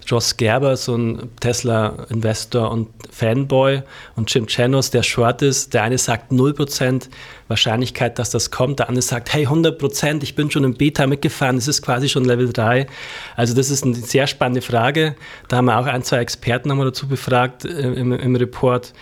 Joss 0.05 0.37
Gerber, 0.37 0.77
so 0.77 0.95
ein 0.95 1.29
Tesla-Investor 1.39 2.71
und 2.71 2.89
Fanboy, 3.11 3.81
und 4.15 4.33
Jim 4.33 4.47
Chanos, 4.47 4.91
der 4.91 5.03
Short 5.03 5.41
ist. 5.41 5.73
Der 5.73 5.83
eine 5.83 5.97
sagt 5.97 6.31
0% 6.31 7.09
Wahrscheinlichkeit, 7.47 8.19
dass 8.19 8.29
das 8.29 8.51
kommt. 8.51 8.79
Der 8.79 8.89
andere 8.89 9.01
sagt, 9.01 9.33
hey, 9.33 9.47
100%, 9.47 10.23
ich 10.23 10.35
bin 10.35 10.51
schon 10.51 10.63
im 10.63 10.75
Beta 10.75 11.07
mitgefahren, 11.07 11.57
es 11.57 11.67
ist 11.67 11.81
quasi 11.81 12.09
schon 12.09 12.25
Level 12.25 12.51
3. 12.51 12.87
Also 13.35 13.53
das 13.53 13.69
ist 13.69 13.83
eine 13.83 13.95
sehr 13.95 14.27
spannende 14.27 14.61
Frage. 14.61 15.15
Da 15.47 15.57
haben 15.57 15.65
wir 15.65 15.79
auch 15.79 15.85
ein, 15.85 16.03
zwei 16.03 16.17
Experten 16.17 16.69
nochmal 16.69 16.85
dazu 16.85 17.07
befragt 17.07 17.65
äh, 17.65 17.93
im, 17.93 18.11
im 18.11 18.35
Report. 18.35 18.93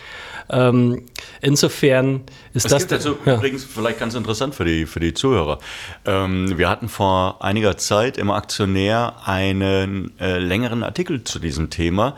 Ähm, 0.50 1.06
insofern 1.40 2.22
ist 2.52 2.66
es 2.66 2.70
das. 2.70 2.82
Gibt 2.82 2.92
dazu 2.92 3.16
ja. 3.24 3.36
übrigens 3.36 3.64
vielleicht 3.64 3.98
ganz 3.98 4.14
interessant 4.14 4.54
für 4.54 4.64
die, 4.64 4.84
für 4.86 5.00
die 5.00 5.14
Zuhörer. 5.14 5.58
Ähm, 6.04 6.58
wir 6.58 6.68
hatten 6.68 6.88
vor 6.88 7.42
einiger 7.42 7.76
Zeit 7.78 8.18
im 8.18 8.30
Aktionär 8.30 9.14
einen 9.24 10.12
äh, 10.20 10.38
längeren 10.38 10.82
Artikel 10.82 10.93
zu 10.94 11.38
diesem 11.38 11.70
Thema. 11.70 12.16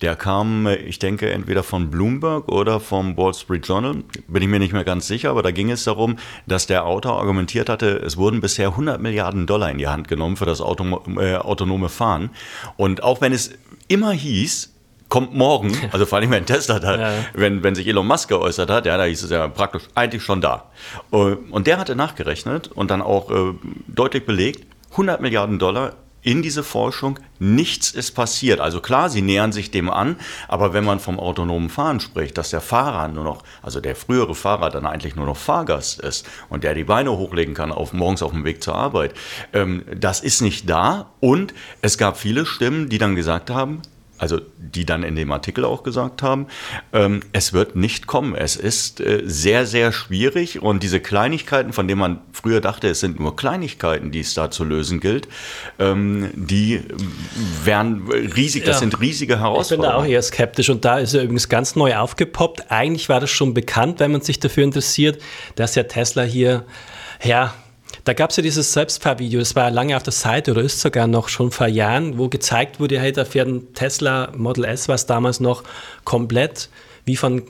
Der 0.00 0.16
kam, 0.16 0.66
äh, 0.66 0.76
ich 0.76 0.98
denke, 0.98 1.30
entweder 1.30 1.62
von 1.62 1.90
Bloomberg 1.90 2.48
oder 2.48 2.80
vom 2.80 3.16
Wall 3.16 3.34
Street 3.34 3.66
Journal. 3.66 4.04
Bin 4.28 4.42
ich 4.42 4.48
mir 4.48 4.58
nicht 4.58 4.72
mehr 4.72 4.84
ganz 4.84 5.06
sicher, 5.06 5.30
aber 5.30 5.42
da 5.42 5.50
ging 5.50 5.70
es 5.70 5.84
darum, 5.84 6.16
dass 6.46 6.66
der 6.66 6.84
Autor 6.84 7.18
argumentiert 7.18 7.68
hatte, 7.68 7.96
es 7.98 8.16
wurden 8.16 8.40
bisher 8.40 8.68
100 8.68 9.00
Milliarden 9.00 9.46
Dollar 9.46 9.70
in 9.70 9.78
die 9.78 9.88
Hand 9.88 10.08
genommen 10.08 10.36
für 10.36 10.46
das 10.46 10.60
Auto, 10.60 11.02
äh, 11.18 11.36
autonome 11.36 11.88
Fahren. 11.88 12.30
Und 12.76 13.02
auch 13.02 13.20
wenn 13.20 13.32
es 13.32 13.50
immer 13.88 14.12
hieß, 14.12 14.74
kommt 15.08 15.34
morgen, 15.34 15.76
also 15.92 16.06
vor 16.06 16.18
allem 16.18 16.30
wenn 16.30 16.46
Tesla 16.46 16.78
da, 16.78 16.98
ja. 16.98 17.12
wenn, 17.34 17.62
wenn 17.62 17.74
sich 17.74 17.86
Elon 17.86 18.06
Musk 18.06 18.28
geäußert 18.28 18.70
hat, 18.70 18.86
ja, 18.86 18.96
da 18.96 19.04
hieß 19.04 19.22
es 19.22 19.30
ja 19.30 19.48
praktisch 19.48 19.84
eigentlich 19.94 20.22
schon 20.22 20.40
da. 20.40 20.70
Äh, 21.12 21.16
und 21.16 21.66
der 21.66 21.78
hatte 21.78 21.96
nachgerechnet 21.96 22.68
und 22.68 22.90
dann 22.90 23.02
auch 23.02 23.30
äh, 23.30 23.54
deutlich 23.86 24.26
belegt, 24.26 24.66
100 24.92 25.20
Milliarden 25.20 25.58
Dollar 25.58 25.94
in 26.28 26.42
diese 26.42 26.62
Forschung, 26.62 27.18
nichts 27.38 27.90
ist 27.90 28.10
passiert. 28.10 28.60
Also 28.60 28.82
klar, 28.82 29.08
sie 29.08 29.22
nähern 29.22 29.50
sich 29.50 29.70
dem 29.70 29.88
an, 29.88 30.16
aber 30.46 30.74
wenn 30.74 30.84
man 30.84 31.00
vom 31.00 31.18
autonomen 31.18 31.70
Fahren 31.70 32.00
spricht, 32.00 32.36
dass 32.36 32.50
der 32.50 32.60
Fahrer 32.60 33.08
nur 33.08 33.24
noch, 33.24 33.44
also 33.62 33.80
der 33.80 33.96
frühere 33.96 34.34
Fahrer 34.34 34.68
dann 34.68 34.84
eigentlich 34.84 35.16
nur 35.16 35.24
noch 35.24 35.38
Fahrgast 35.38 36.00
ist 36.00 36.28
und 36.50 36.64
der 36.64 36.74
die 36.74 36.84
Beine 36.84 37.12
hochlegen 37.12 37.54
kann 37.54 37.72
auf, 37.72 37.94
morgens 37.94 38.22
auf 38.22 38.32
dem 38.32 38.44
Weg 38.44 38.62
zur 38.62 38.74
Arbeit, 38.74 39.14
ähm, 39.54 39.86
das 39.96 40.20
ist 40.20 40.42
nicht 40.42 40.68
da. 40.68 41.06
Und 41.20 41.54
es 41.80 41.96
gab 41.96 42.18
viele 42.18 42.44
Stimmen, 42.44 42.90
die 42.90 42.98
dann 42.98 43.16
gesagt 43.16 43.48
haben, 43.48 43.80
also 44.18 44.40
die 44.58 44.84
dann 44.84 45.02
in 45.02 45.16
dem 45.16 45.32
Artikel 45.32 45.64
auch 45.64 45.82
gesagt 45.82 46.22
haben, 46.22 46.46
ähm, 46.92 47.20
es 47.32 47.52
wird 47.52 47.76
nicht 47.76 48.06
kommen. 48.06 48.34
Es 48.34 48.56
ist 48.56 49.00
äh, 49.00 49.22
sehr, 49.24 49.66
sehr 49.66 49.92
schwierig 49.92 50.60
und 50.60 50.82
diese 50.82 51.00
Kleinigkeiten, 51.00 51.72
von 51.72 51.88
denen 51.88 52.00
man 52.00 52.18
früher 52.32 52.60
dachte, 52.60 52.88
es 52.88 53.00
sind 53.00 53.20
nur 53.20 53.36
Kleinigkeiten, 53.36 54.10
die 54.10 54.20
es 54.20 54.34
da 54.34 54.50
zu 54.50 54.64
lösen 54.64 55.00
gilt, 55.00 55.28
ähm, 55.78 56.30
die 56.34 56.82
werden 57.64 58.08
riesig, 58.10 58.64
das 58.64 58.76
ja. 58.76 58.80
sind 58.80 59.00
riesige 59.00 59.40
Herausforderungen. 59.40 59.88
Ich 59.88 59.92
bin 59.92 60.02
da 60.02 60.04
auch 60.04 60.10
eher 60.10 60.22
skeptisch 60.22 60.68
und 60.70 60.84
da 60.84 60.98
ist 60.98 61.14
er 61.14 61.22
übrigens 61.22 61.48
ganz 61.48 61.76
neu 61.76 61.96
aufgepoppt. 61.96 62.70
Eigentlich 62.70 63.08
war 63.08 63.20
das 63.20 63.30
schon 63.30 63.54
bekannt, 63.54 64.00
wenn 64.00 64.12
man 64.12 64.20
sich 64.20 64.40
dafür 64.40 64.64
interessiert, 64.64 65.22
dass 65.54 65.74
ja 65.74 65.84
Tesla 65.84 66.22
hier, 66.22 66.64
ja, 67.22 67.54
da 68.08 68.14
gab 68.14 68.30
es 68.30 68.36
ja 68.38 68.42
dieses 68.42 68.72
Selbstfahrvideo, 68.72 69.38
das 69.38 69.54
war 69.54 69.70
lange 69.70 69.94
auf 69.94 70.02
der 70.02 70.14
Seite 70.14 70.52
oder 70.52 70.62
ist 70.62 70.80
sogar 70.80 71.06
noch 71.06 71.28
schon 71.28 71.50
vor 71.50 71.66
Jahren, 71.66 72.16
wo 72.16 72.30
gezeigt 72.30 72.80
wurde, 72.80 72.98
hey, 72.98 73.12
da 73.12 73.26
fährt 73.26 73.48
ein 73.48 73.74
Tesla 73.74 74.32
Model 74.34 74.64
S, 74.64 74.88
was 74.88 75.04
damals 75.04 75.40
noch 75.40 75.62
komplett 76.04 76.70
wie 77.04 77.16
von 77.16 77.42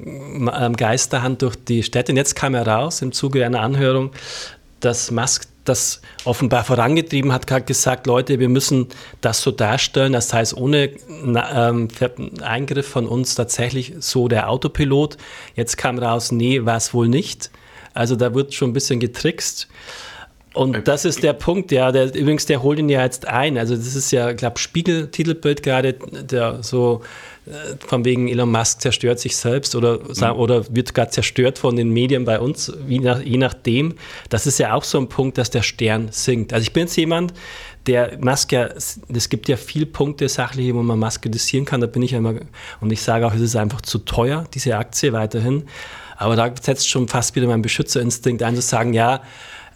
ähm, 0.53 0.77
Geisterhand 0.77 1.43
durch 1.43 1.55
die 1.55 1.85
Städte. 1.85 2.11
Und 2.11 2.17
jetzt 2.17 2.35
kam 2.35 2.57
heraus 2.57 3.03
im 3.03 3.13
Zuge 3.13 3.47
einer 3.47 3.61
Anhörung, 3.61 4.11
dass 4.81 5.13
Musk 5.13 5.47
das 5.63 6.03
offenbar 6.25 6.65
vorangetrieben 6.65 7.33
hat, 7.33 7.49
hat 7.53 7.69
gesagt, 7.69 8.09
Leute, 8.09 8.41
wir 8.41 8.49
müssen 8.49 8.89
das 9.21 9.41
so 9.41 9.53
darstellen, 9.53 10.13
das 10.13 10.33
heißt 10.33 10.57
ohne 10.57 10.91
ähm, 11.25 11.87
Eingriff 12.43 12.89
von 12.89 13.07
uns 13.07 13.37
tatsächlich 13.37 13.95
so 14.01 14.27
der 14.27 14.51
Autopilot. 14.51 15.19
Jetzt 15.55 15.77
kam 15.79 16.01
raus, 16.01 16.33
nee, 16.33 16.65
war 16.65 16.79
es 16.79 16.93
wohl 16.93 17.07
nicht. 17.07 17.53
Also 17.95 18.17
da 18.17 18.35
wird 18.35 18.55
schon 18.55 18.71
ein 18.71 18.75
bisschen 18.75 18.99
getrickst. 18.99 19.69
Und 20.59 20.89
das 20.89 21.05
ist 21.05 21.23
der 21.23 21.35
Punkt, 21.35 21.71
ja, 21.71 21.93
der, 21.93 22.13
übrigens, 22.13 22.45
der 22.47 22.65
holt 22.65 22.81
ihn 22.81 22.89
ja 22.89 23.05
jetzt 23.05 23.29
ein. 23.29 23.57
Also 23.57 23.77
das 23.77 23.95
ist 23.95 24.11
ja, 24.11 24.31
ich 24.31 24.39
glaube, 24.39 24.59
Spiegel-Titelbild 24.59 25.63
gerade, 25.63 25.93
der 25.93 26.65
so 26.65 27.03
äh, 27.47 27.77
von 27.87 28.05
wegen 28.05 28.27
Elon 28.27 28.51
Musk 28.51 28.81
zerstört 28.81 29.21
sich 29.21 29.37
selbst 29.37 29.77
oder, 29.77 30.01
mhm. 30.01 30.37
oder 30.37 30.75
wird 30.75 30.95
gerade 30.95 31.13
zerstört 31.13 31.61
von 31.61 31.77
den 31.77 31.91
Medien 31.91 32.25
bei 32.25 32.41
uns, 32.41 32.73
nach, 32.89 33.21
je 33.21 33.37
nachdem. 33.37 33.95
Das 34.31 34.49
ist 34.49 34.59
ja 34.59 34.75
auch 34.75 34.83
so 34.83 34.99
ein 34.99 35.09
Punkt, 35.09 35.39
dass 35.39 35.51
der 35.51 35.63
Stern 35.63 36.09
sinkt. 36.11 36.53
Also 36.53 36.65
ich 36.65 36.73
bin 36.73 36.87
jetzt 36.87 36.97
jemand, 36.97 37.35
der 37.87 38.19
Musk 38.21 38.51
ja, 38.51 38.67
es 38.67 39.29
gibt 39.29 39.49
ja 39.49 39.57
viele 39.57 39.87
Punkte 39.87 40.29
sachliche, 40.29 40.75
wo 40.75 40.83
man 40.83 40.99
Musk 40.99 41.23
kritisieren 41.23 41.67
kann, 41.67 41.81
da 41.81 41.87
bin 41.87 42.03
ich 42.03 42.11
ja 42.11 42.19
immer, 42.19 42.35
und 42.81 42.93
ich 42.93 43.01
sage 43.01 43.25
auch, 43.29 43.33
es 43.33 43.43
ist 43.43 43.55
einfach 43.55 43.83
zu 43.83 43.99
teuer, 43.99 44.45
diese 44.53 44.77
Aktie 44.77 45.13
weiterhin. 45.13 45.69
Aber 46.17 46.35
da 46.35 46.53
setzt 46.61 46.89
schon 46.89 47.07
fast 47.07 47.37
wieder 47.37 47.47
mein 47.47 47.63
Beschützerinstinkt 47.63 48.43
ein, 48.43 48.57
zu 48.57 48.61
sagen, 48.61 48.93
ja, 48.93 49.23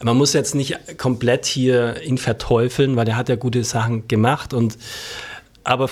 man 0.03 0.17
muss 0.17 0.33
jetzt 0.33 0.55
nicht 0.55 0.99
komplett 0.99 1.47
hier 1.47 2.03
ihn 2.03 2.19
verteufeln, 2.19 2.97
weil 2.97 3.09
er 3.09 3.17
hat 3.17 3.29
ja 3.29 3.37
gute 3.37 3.65
Sachen 3.65 4.09
gemacht 4.09 4.53
und 4.53 4.77
aber 5.65 5.91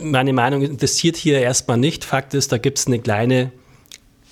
meine 0.00 0.32
Meinung 0.32 0.62
interessiert 0.62 1.16
hier 1.16 1.40
erstmal 1.40 1.76
nicht. 1.76 2.04
Fakt 2.04 2.34
ist, 2.34 2.52
da 2.52 2.58
gibt 2.58 2.78
es 2.78 2.86
eine 2.86 3.00
kleine 3.00 3.50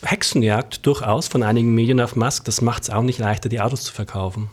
Hexenjagd 0.02 0.86
durchaus 0.86 1.26
von 1.26 1.42
einigen 1.42 1.74
Medien 1.74 2.00
auf 2.00 2.14
Musk. 2.14 2.44
Das 2.44 2.60
macht 2.60 2.84
es 2.84 2.90
auch 2.90 3.02
nicht 3.02 3.18
leichter, 3.18 3.48
die 3.48 3.60
Autos 3.60 3.82
zu 3.82 3.92
verkaufen. 3.92 4.48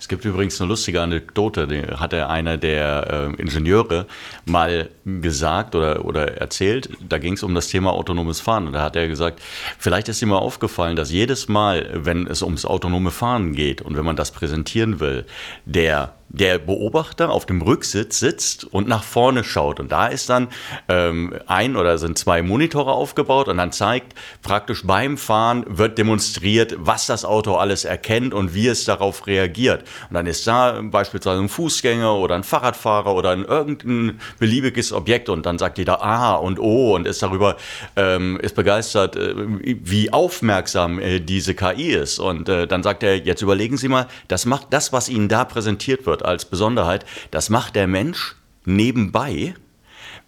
Es 0.00 0.08
gibt 0.08 0.24
übrigens 0.24 0.60
eine 0.60 0.68
lustige 0.68 1.00
Anekdote, 1.00 1.66
die 1.66 1.82
hatte 1.82 2.28
einer 2.28 2.56
der 2.56 3.30
äh, 3.38 3.40
Ingenieure 3.40 4.06
mal 4.44 4.90
gesagt 5.04 5.74
oder, 5.74 6.04
oder 6.04 6.38
erzählt, 6.38 6.90
da 7.08 7.18
ging 7.18 7.34
es 7.34 7.42
um 7.42 7.54
das 7.54 7.68
Thema 7.68 7.92
autonomes 7.92 8.40
Fahren. 8.40 8.66
Und 8.66 8.72
da 8.72 8.82
hat 8.82 8.96
er 8.96 9.08
gesagt, 9.08 9.40
vielleicht 9.78 10.08
ist 10.08 10.20
ihm 10.22 10.30
mal 10.30 10.38
aufgefallen, 10.38 10.96
dass 10.96 11.10
jedes 11.10 11.48
Mal, 11.48 11.88
wenn 11.92 12.26
es 12.26 12.42
ums 12.42 12.64
autonome 12.64 13.10
Fahren 13.10 13.52
geht 13.52 13.80
und 13.82 13.96
wenn 13.96 14.04
man 14.04 14.16
das 14.16 14.32
präsentieren 14.32 15.00
will, 15.00 15.24
der 15.64 16.15
der 16.28 16.58
Beobachter 16.58 17.30
auf 17.30 17.46
dem 17.46 17.62
Rücksitz 17.62 18.18
sitzt 18.18 18.64
und 18.64 18.88
nach 18.88 19.04
vorne 19.04 19.44
schaut. 19.44 19.80
Und 19.80 19.92
da 19.92 20.06
ist 20.06 20.28
dann 20.28 20.48
ähm, 20.88 21.34
ein 21.46 21.76
oder 21.76 21.98
sind 21.98 22.18
zwei 22.18 22.42
Monitore 22.42 22.92
aufgebaut 22.92 23.48
und 23.48 23.56
dann 23.56 23.72
zeigt 23.72 24.14
praktisch 24.42 24.84
beim 24.84 25.16
Fahren 25.18 25.64
wird 25.68 25.98
demonstriert, 25.98 26.74
was 26.78 27.06
das 27.06 27.24
Auto 27.24 27.54
alles 27.54 27.84
erkennt 27.84 28.34
und 28.34 28.54
wie 28.54 28.66
es 28.66 28.84
darauf 28.84 29.26
reagiert. 29.26 29.84
Und 30.08 30.14
dann 30.14 30.26
ist 30.26 30.46
da 30.46 30.80
beispielsweise 30.82 31.40
ein 31.40 31.48
Fußgänger 31.48 32.14
oder 32.14 32.34
ein 32.34 32.44
Fahrradfahrer 32.44 33.14
oder 33.14 33.30
ein 33.30 33.44
irgendein 33.44 34.20
beliebiges 34.38 34.92
Objekt 34.92 35.28
und 35.28 35.46
dann 35.46 35.58
sagt 35.58 35.78
jeder 35.78 36.02
Ah 36.02 36.34
und 36.34 36.58
Oh 36.58 36.94
und 36.94 37.06
ist 37.06 37.22
darüber, 37.22 37.56
ähm, 37.96 38.38
ist 38.40 38.54
begeistert, 38.54 39.16
äh, 39.16 39.34
wie 39.36 40.12
aufmerksam 40.12 40.98
äh, 40.98 41.20
diese 41.20 41.54
KI 41.54 41.92
ist. 41.92 42.18
Und 42.18 42.48
äh, 42.48 42.66
dann 42.66 42.82
sagt 42.82 43.02
er, 43.02 43.16
jetzt 43.16 43.42
überlegen 43.42 43.76
Sie 43.76 43.88
mal, 43.88 44.06
das 44.28 44.46
macht 44.46 44.68
das, 44.70 44.92
was 44.92 45.08
Ihnen 45.08 45.28
da 45.28 45.44
präsentiert 45.44 46.06
wird, 46.06 46.15
als 46.24 46.44
Besonderheit, 46.44 47.04
das 47.30 47.50
macht 47.50 47.76
der 47.76 47.86
Mensch 47.86 48.36
nebenbei, 48.64 49.54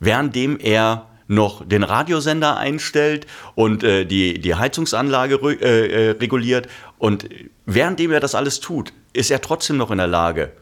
währenddem 0.01 0.59
er 0.61 1.07
noch 1.29 1.67
den 1.67 1.83
Radiosender 1.83 2.57
einstellt 2.57 3.27
und 3.55 3.85
äh, 3.85 4.05
die, 4.07 4.41
die 4.41 4.55
Heizungsanlage 4.55 5.35
äh, 5.35 6.09
äh, 6.09 6.11
reguliert. 6.13 6.69
Und 6.99 7.29
währenddem 7.67 8.13
er 8.13 8.21
das 8.21 8.35
alles 8.35 8.61
tut, 8.61 8.93
ist 9.13 9.31
er 9.31 9.41
trotzdem 9.41 9.77
noch 9.77 9.91
in 9.91 9.99
der 9.99 10.07
Lage, 10.07 10.53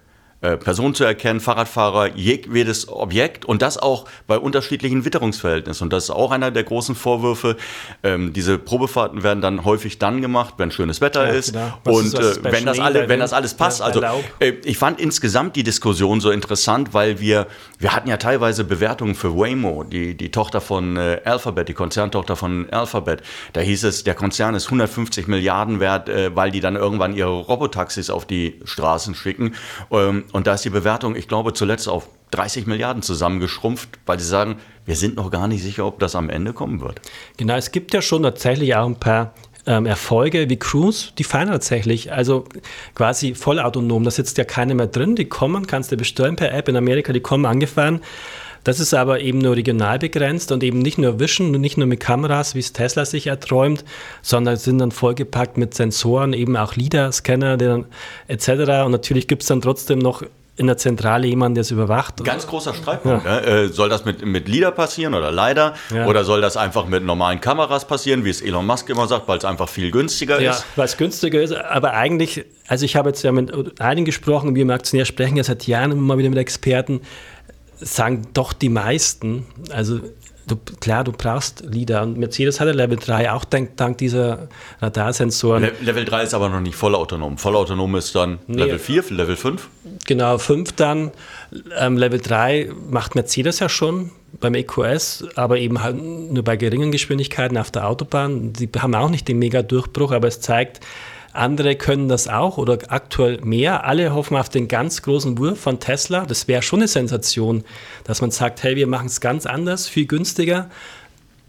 Person 0.40 0.94
zu 0.94 1.04
erkennen, 1.04 1.40
Fahrradfahrer, 1.40 2.14
jedes 2.14 2.88
Objekt 2.88 3.44
und 3.44 3.62
das 3.62 3.78
auch 3.78 4.06
bei 4.26 4.38
unterschiedlichen 4.38 5.04
Witterungsverhältnissen. 5.04 5.84
Und 5.84 5.92
das 5.92 6.04
ist 6.04 6.10
auch 6.10 6.30
einer 6.30 6.50
der 6.50 6.64
großen 6.64 6.94
Vorwürfe. 6.94 7.56
Ähm, 8.02 8.32
diese 8.32 8.58
Probefahrten 8.58 9.22
werden 9.22 9.40
dann 9.40 9.64
häufig 9.64 9.98
dann 9.98 10.20
gemacht, 10.20 10.54
wenn 10.58 10.70
schönes 10.70 11.00
Wetter 11.00 11.26
ja, 11.26 11.32
ist 11.32 11.52
genau. 11.54 11.78
und 11.84 12.06
ist 12.06 12.38
äh, 12.38 12.52
wenn, 12.52 12.66
das 12.66 12.78
alle, 12.78 13.08
wenn 13.08 13.20
das 13.20 13.32
alles 13.32 13.54
passt. 13.54 13.82
Also 13.82 14.02
äh, 14.40 14.52
ich 14.64 14.78
fand 14.78 15.00
insgesamt 15.00 15.56
die 15.56 15.62
Diskussion 15.62 16.20
so 16.20 16.30
interessant, 16.30 16.92
weil 16.92 17.18
wir, 17.20 17.46
wir 17.78 17.94
hatten 17.94 18.08
ja 18.08 18.18
teilweise 18.18 18.64
Bewertungen 18.64 19.14
für 19.14 19.36
Waymo, 19.36 19.84
die, 19.84 20.16
die 20.16 20.30
Tochter 20.30 20.60
von 20.60 20.96
äh, 20.96 21.20
Alphabet, 21.24 21.68
die 21.68 21.74
Konzerntochter 21.74 22.36
von 22.36 22.68
Alphabet. 22.70 23.22
Da 23.52 23.60
hieß 23.60 23.84
es, 23.84 24.04
der 24.04 24.14
Konzern 24.14 24.54
ist 24.54 24.66
150 24.66 25.28
Milliarden 25.28 25.80
wert, 25.80 26.08
äh, 26.08 26.34
weil 26.36 26.50
die 26.50 26.60
dann 26.60 26.76
irgendwann 26.76 27.14
ihre 27.14 27.40
Robotaxis 27.40 28.10
auf 28.10 28.26
die 28.26 28.60
Straßen 28.64 29.14
schicken. 29.14 29.54
Ähm, 29.90 30.24
und 30.32 30.46
da 30.46 30.54
ist 30.54 30.64
die 30.64 30.70
Bewertung, 30.70 31.16
ich 31.16 31.28
glaube, 31.28 31.52
zuletzt 31.52 31.88
auf 31.88 32.08
30 32.32 32.66
Milliarden 32.66 33.02
zusammengeschrumpft, 33.02 33.88
weil 34.04 34.18
sie 34.18 34.26
sagen, 34.26 34.56
wir 34.84 34.96
sind 34.96 35.16
noch 35.16 35.30
gar 35.30 35.48
nicht 35.48 35.62
sicher, 35.62 35.86
ob 35.86 35.98
das 35.98 36.14
am 36.14 36.28
Ende 36.28 36.52
kommen 36.52 36.80
wird. 36.80 37.00
Genau, 37.36 37.54
es 37.54 37.72
gibt 37.72 37.94
ja 37.94 38.02
schon 38.02 38.22
tatsächlich 38.22 38.74
auch 38.74 38.86
ein 38.86 38.96
paar 38.96 39.32
ähm, 39.66 39.86
Erfolge 39.86 40.48
wie 40.48 40.56
Cruise, 40.56 41.10
die 41.18 41.24
fahren 41.24 41.48
tatsächlich, 41.48 42.12
also 42.12 42.44
quasi 42.94 43.34
vollautonom. 43.34 44.04
Da 44.04 44.10
sitzt 44.10 44.38
ja 44.38 44.44
keiner 44.44 44.74
mehr 44.74 44.86
drin, 44.86 45.16
die 45.16 45.26
kommen, 45.26 45.66
kannst 45.66 45.92
du 45.92 45.96
bestellen 45.96 46.36
per 46.36 46.52
App 46.52 46.68
in 46.68 46.76
Amerika, 46.76 47.12
die 47.12 47.20
kommen 47.20 47.46
angefahren. 47.46 48.00
Das 48.66 48.80
ist 48.80 48.94
aber 48.94 49.20
eben 49.20 49.38
nur 49.38 49.54
regional 49.54 50.00
begrenzt 50.00 50.50
und 50.50 50.64
eben 50.64 50.80
nicht 50.80 50.98
nur 50.98 51.20
Wischen 51.20 51.54
und 51.54 51.60
nicht 51.60 51.78
nur 51.78 51.86
mit 51.86 52.00
Kameras, 52.00 52.56
wie 52.56 52.58
es 52.58 52.72
Tesla 52.72 53.04
sich 53.04 53.28
erträumt, 53.28 53.84
sondern 54.22 54.56
sind 54.56 54.78
dann 54.78 54.90
vollgepackt 54.90 55.56
mit 55.56 55.72
Sensoren, 55.72 56.32
eben 56.32 56.56
auch 56.56 56.74
LIDAR-Scanner 56.74 57.84
etc. 58.26 58.48
Und 58.84 58.90
natürlich 58.90 59.28
gibt 59.28 59.42
es 59.42 59.48
dann 59.48 59.60
trotzdem 59.60 60.00
noch 60.00 60.24
in 60.56 60.66
der 60.66 60.78
Zentrale 60.78 61.28
jemanden, 61.28 61.54
der 61.54 61.60
es 61.62 61.70
überwacht. 61.70 62.24
Ganz 62.24 62.48
großer 62.48 62.74
Streitpunkt. 62.74 63.24
Ja. 63.24 63.40
Ne? 63.40 63.46
Äh, 63.46 63.68
soll 63.68 63.88
das 63.88 64.04
mit, 64.04 64.24
mit 64.26 64.48
LIDAR 64.48 64.72
passieren 64.72 65.14
oder 65.14 65.30
leider? 65.30 65.74
Ja. 65.94 66.06
Oder 66.06 66.24
soll 66.24 66.40
das 66.40 66.56
einfach 66.56 66.86
mit 66.86 67.04
normalen 67.04 67.40
Kameras 67.40 67.86
passieren, 67.86 68.24
wie 68.24 68.30
es 68.30 68.40
Elon 68.40 68.66
Musk 68.66 68.88
immer 68.88 69.06
sagt, 69.06 69.28
weil 69.28 69.38
es 69.38 69.44
einfach 69.44 69.68
viel 69.68 69.92
günstiger 69.92 70.40
ja, 70.40 70.50
ist? 70.50 70.60
Ja, 70.60 70.64
weil 70.74 70.86
es 70.86 70.96
günstiger 70.96 71.40
ist. 71.40 71.54
Aber 71.54 71.92
eigentlich, 71.92 72.46
also 72.66 72.84
ich 72.84 72.96
habe 72.96 73.10
jetzt 73.10 73.22
ja 73.22 73.30
mit 73.30 73.80
einigen 73.80 74.06
gesprochen, 74.06 74.56
wir 74.56 74.62
im 74.62 74.70
Aktionär 74.70 75.04
sprechen 75.04 75.36
ja 75.36 75.44
seit 75.44 75.68
Jahren 75.68 75.92
immer 75.92 76.18
wieder 76.18 76.30
mit 76.30 76.38
Experten 76.38 77.02
sagen 77.80 78.28
doch 78.32 78.52
die 78.52 78.68
meisten, 78.68 79.46
also 79.70 80.00
du, 80.46 80.56
klar, 80.56 81.04
du 81.04 81.12
brauchst 81.12 81.64
LIDAR 81.66 82.02
und 82.02 82.18
Mercedes 82.18 82.60
hat 82.60 82.68
ja 82.68 82.74
Level 82.74 82.96
3 82.96 83.32
auch 83.32 83.44
dank, 83.44 83.76
dank 83.76 83.98
dieser 83.98 84.48
Radarsensoren. 84.80 85.62
Le 85.62 85.72
Level 85.82 86.04
3 86.04 86.22
ist 86.22 86.34
aber 86.34 86.48
noch 86.48 86.60
nicht 86.60 86.76
vollautonom. 86.76 87.38
Vollautonom 87.38 87.96
ist 87.96 88.14
dann 88.14 88.38
nee, 88.46 88.62
Level 88.62 88.78
4, 88.78 89.04
Level 89.10 89.36
5? 89.36 89.68
Genau, 90.06 90.38
5 90.38 90.72
dann. 90.72 91.10
Ähm, 91.78 91.96
Level 91.96 92.20
3 92.20 92.70
macht 92.88 93.14
Mercedes 93.14 93.58
ja 93.58 93.68
schon 93.68 94.10
beim 94.40 94.54
EQS, 94.54 95.24
aber 95.34 95.58
eben 95.58 95.82
halt 95.82 95.96
nur 95.96 96.44
bei 96.44 96.56
geringen 96.56 96.92
Geschwindigkeiten 96.92 97.56
auf 97.56 97.70
der 97.70 97.88
Autobahn. 97.88 98.52
Sie 98.56 98.68
haben 98.78 98.94
auch 98.94 99.08
nicht 99.08 99.28
den 99.28 99.38
Mega-Durchbruch, 99.38 100.12
aber 100.12 100.28
es 100.28 100.40
zeigt, 100.40 100.80
andere 101.36 101.76
können 101.76 102.08
das 102.08 102.28
auch 102.28 102.58
oder 102.58 102.78
aktuell 102.88 103.40
mehr. 103.42 103.84
Alle 103.84 104.14
hoffen 104.14 104.36
auf 104.36 104.48
den 104.48 104.68
ganz 104.68 105.02
großen 105.02 105.38
Wurf 105.38 105.60
von 105.60 105.80
Tesla. 105.80 106.24
Das 106.26 106.48
wäre 106.48 106.62
schon 106.62 106.80
eine 106.80 106.88
Sensation, 106.88 107.64
dass 108.04 108.20
man 108.20 108.30
sagt, 108.30 108.62
hey, 108.62 108.76
wir 108.76 108.86
machen 108.86 109.06
es 109.06 109.20
ganz 109.20 109.46
anders, 109.46 109.88
viel 109.88 110.06
günstiger 110.06 110.68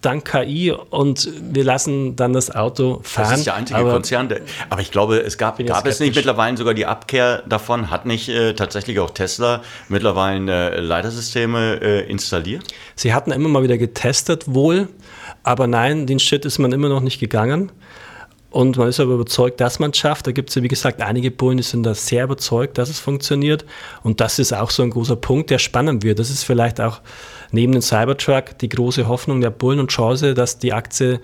dank 0.02 0.26
KI 0.26 0.72
und 0.72 1.30
wir 1.42 1.64
lassen 1.64 2.16
dann 2.16 2.34
das 2.34 2.54
Auto 2.54 3.00
fahren. 3.04 3.30
Das 3.32 3.40
ist 3.40 3.48
der 3.48 3.56
einzige 3.56 3.80
aber, 3.80 3.94
Konzern. 3.94 4.30
Der, 4.30 4.42
aber 4.70 4.82
ich 4.82 4.92
glaube, 4.92 5.18
es 5.20 5.38
gab, 5.38 5.64
gab 5.66 5.86
es 5.88 6.00
nicht 6.00 6.16
mittlerweile 6.16 6.56
sogar 6.56 6.74
die 6.74 6.86
Abkehr 6.86 7.44
davon? 7.48 7.90
Hat 7.90 8.06
nicht 8.06 8.30
äh, 8.30 8.54
tatsächlich 8.54 9.00
auch 9.00 9.10
Tesla 9.10 9.64
mittlerweile 9.90 10.72
äh, 10.72 10.80
Leitersysteme 10.80 11.82
äh, 11.82 12.10
installiert? 12.10 12.64
Sie 12.96 13.14
hatten 13.14 13.32
immer 13.32 13.50
mal 13.50 13.64
wieder 13.64 13.78
getestet, 13.78 14.46
wohl. 14.48 14.88
Aber 15.44 15.68
nein, 15.68 16.06
den 16.06 16.20
Schritt 16.20 16.46
ist 16.46 16.60
man 16.60 16.72
immer 16.72 16.90
noch 16.90 17.02
nicht 17.02 17.20
gegangen. 17.20 17.72
Und 18.50 18.78
man 18.78 18.88
ist 18.88 19.00
aber 19.00 19.14
überzeugt, 19.14 19.60
dass 19.60 19.80
man 19.80 19.92
es 19.92 19.98
schafft. 19.98 20.26
Da 20.26 20.32
gibt 20.32 20.50
es 20.50 20.56
ja, 20.56 20.64
wie 20.64 20.70
gesagt, 20.70 21.02
einige 21.02 21.32
Bullen, 21.32 21.58
die 21.58 21.64
sind 21.64 21.84
da 21.84 21.94
sehr 21.94 22.24
überzeugt, 22.24 22.78
dass 22.78 22.90
es 22.90 23.00
funktioniert. 23.00 23.66
Und 24.04 24.22
das 24.22 24.40
ist 24.40 24.54
auch 24.54 24.70
so 24.70 24.84
ein 24.84 24.90
großer 24.90 25.18
Punkt, 25.18 25.50
der 25.50 25.60
spannend 25.60 26.04
wird. 26.04 26.20
Das 26.20 26.30
ist 26.30 26.44
vielleicht 26.44 26.80
auch 26.80 27.02
neben 27.52 27.74
dem 27.74 27.82
Cybertruck 27.82 28.58
die 28.60 28.70
große 28.70 29.08
Hoffnung 29.08 29.42
der 29.42 29.50
Bullen 29.50 29.80
und 29.80 29.92
Chance, 29.92 30.34
dass 30.34 30.60
die 30.60 30.74
Aktie 30.74 31.20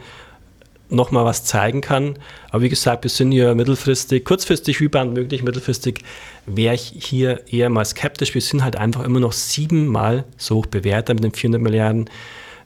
nochmal 0.89 1.25
was 1.25 1.43
zeigen 1.45 1.81
kann. 1.81 2.19
Aber 2.51 2.61
wie 2.61 2.69
gesagt, 2.69 3.03
wir 3.03 3.09
sind 3.09 3.31
hier 3.31 3.55
mittelfristig, 3.55 4.25
kurzfristig 4.25 4.79
Rebound 4.79 5.13
möglich, 5.13 5.43
mittelfristig 5.43 6.03
wäre 6.45 6.75
ich 6.75 6.93
hier 6.97 7.41
eher 7.47 7.69
mal 7.69 7.85
skeptisch. 7.85 8.33
Wir 8.33 8.41
sind 8.41 8.63
halt 8.63 8.75
einfach 8.75 9.03
immer 9.03 9.19
noch 9.19 9.33
siebenmal 9.33 10.25
so 10.37 10.57
hoch 10.57 10.65
bewertet 10.65 11.15
mit 11.15 11.23
den 11.23 11.33
400 11.33 11.61
Milliarden 11.61 12.09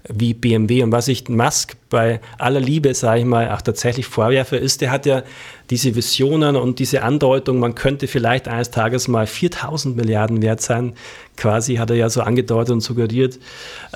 wie 0.09 0.33
BMW. 0.33 0.83
Und 0.83 0.91
was 0.91 1.07
ich 1.07 1.27
Musk 1.29 1.75
bei 1.89 2.19
aller 2.37 2.59
Liebe, 2.59 2.93
sage 2.93 3.21
ich 3.21 3.25
mal, 3.25 3.51
auch 3.51 3.61
tatsächlich 3.61 4.05
vorwerfe, 4.05 4.57
ist, 4.57 4.81
der 4.81 4.91
hat 4.91 5.05
ja 5.05 5.23
diese 5.69 5.95
Visionen 5.95 6.55
und 6.55 6.79
diese 6.79 7.03
Andeutung, 7.03 7.59
man 7.59 7.75
könnte 7.75 8.07
vielleicht 8.07 8.47
eines 8.47 8.71
Tages 8.71 9.07
mal 9.07 9.27
4000 9.27 9.95
Milliarden 9.95 10.41
wert 10.41 10.61
sein. 10.61 10.93
Quasi 11.35 11.75
hat 11.75 11.89
er 11.89 11.95
ja 11.95 12.09
so 12.09 12.21
angedeutet 12.21 12.73
und 12.73 12.81
suggeriert. 12.81 13.39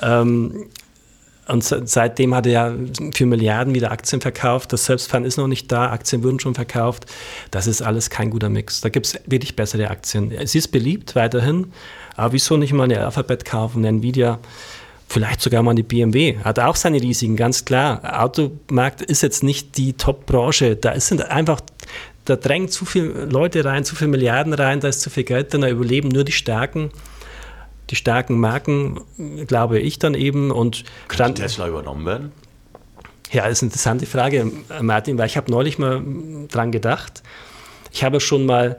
Ähm, 0.00 0.66
und 1.48 1.64
seitdem 1.64 2.34
hat 2.34 2.46
er 2.46 2.52
ja 2.52 2.74
für 3.14 3.26
Milliarden 3.26 3.74
wieder 3.74 3.90
Aktien 3.90 4.20
verkauft. 4.20 4.72
Das 4.72 4.84
Selbstfahren 4.84 5.24
ist 5.24 5.38
noch 5.38 5.48
nicht 5.48 5.72
da. 5.72 5.90
Aktien 5.90 6.22
wurden 6.22 6.38
schon 6.38 6.54
verkauft. 6.54 7.06
Das 7.50 7.66
ist 7.66 7.82
alles 7.82 8.10
kein 8.10 8.30
guter 8.30 8.48
Mix. 8.48 8.80
Da 8.80 8.90
gibt 8.90 9.06
es 9.06 9.18
wirklich 9.26 9.56
bessere 9.56 9.90
Aktien. 9.90 10.32
Sie 10.46 10.58
ist 10.58 10.68
beliebt 10.68 11.16
weiterhin. 11.16 11.72
Aber 12.14 12.32
wieso 12.32 12.56
nicht 12.56 12.72
mal 12.72 12.84
eine 12.84 13.04
Alphabet 13.04 13.44
kaufen, 13.44 13.78
eine 13.78 13.88
Nvidia? 13.88 14.38
Vielleicht 15.12 15.42
sogar 15.42 15.62
mal 15.62 15.74
die 15.74 15.82
BMW. 15.82 16.38
Hat 16.38 16.58
auch 16.58 16.74
seine 16.74 17.00
Risiken, 17.00 17.36
ganz 17.36 17.64
klar. 17.64 18.22
Automarkt 18.22 19.02
ist 19.02 19.22
jetzt 19.22 19.42
nicht 19.42 19.76
die 19.76 19.92
Top-Branche. 19.92 20.76
Da 20.76 20.98
sind 20.98 21.22
einfach, 21.30 21.60
da 22.24 22.36
drängen 22.36 22.68
zu 22.68 22.84
viele 22.84 23.26
Leute 23.26 23.64
rein, 23.64 23.84
zu 23.84 23.94
viele 23.94 24.10
Milliarden 24.10 24.54
rein, 24.54 24.80
da 24.80 24.88
ist 24.88 25.02
zu 25.02 25.10
viel 25.10 25.24
Geld 25.24 25.52
drin, 25.52 25.60
da 25.60 25.68
überleben 25.68 26.08
nur 26.08 26.24
die 26.24 26.32
Starken. 26.32 26.90
Die 27.90 27.96
starken 27.96 28.40
Marken, 28.40 29.00
glaube 29.46 29.78
ich 29.78 29.98
dann 29.98 30.14
eben. 30.14 30.50
Und 30.50 30.84
Kann 31.08 31.34
Tesla 31.34 31.68
übernommen 31.68 32.06
werden? 32.06 32.32
Ja, 33.30 33.42
das 33.44 33.58
ist 33.58 33.62
eine 33.62 33.68
interessante 33.68 34.06
Frage, 34.06 34.50
Martin, 34.80 35.18
weil 35.18 35.26
ich 35.26 35.36
habe 35.36 35.50
neulich 35.50 35.78
mal 35.78 36.02
dran 36.48 36.72
gedacht. 36.72 37.22
Ich 37.92 38.02
habe 38.02 38.20
schon 38.20 38.46
mal, 38.46 38.78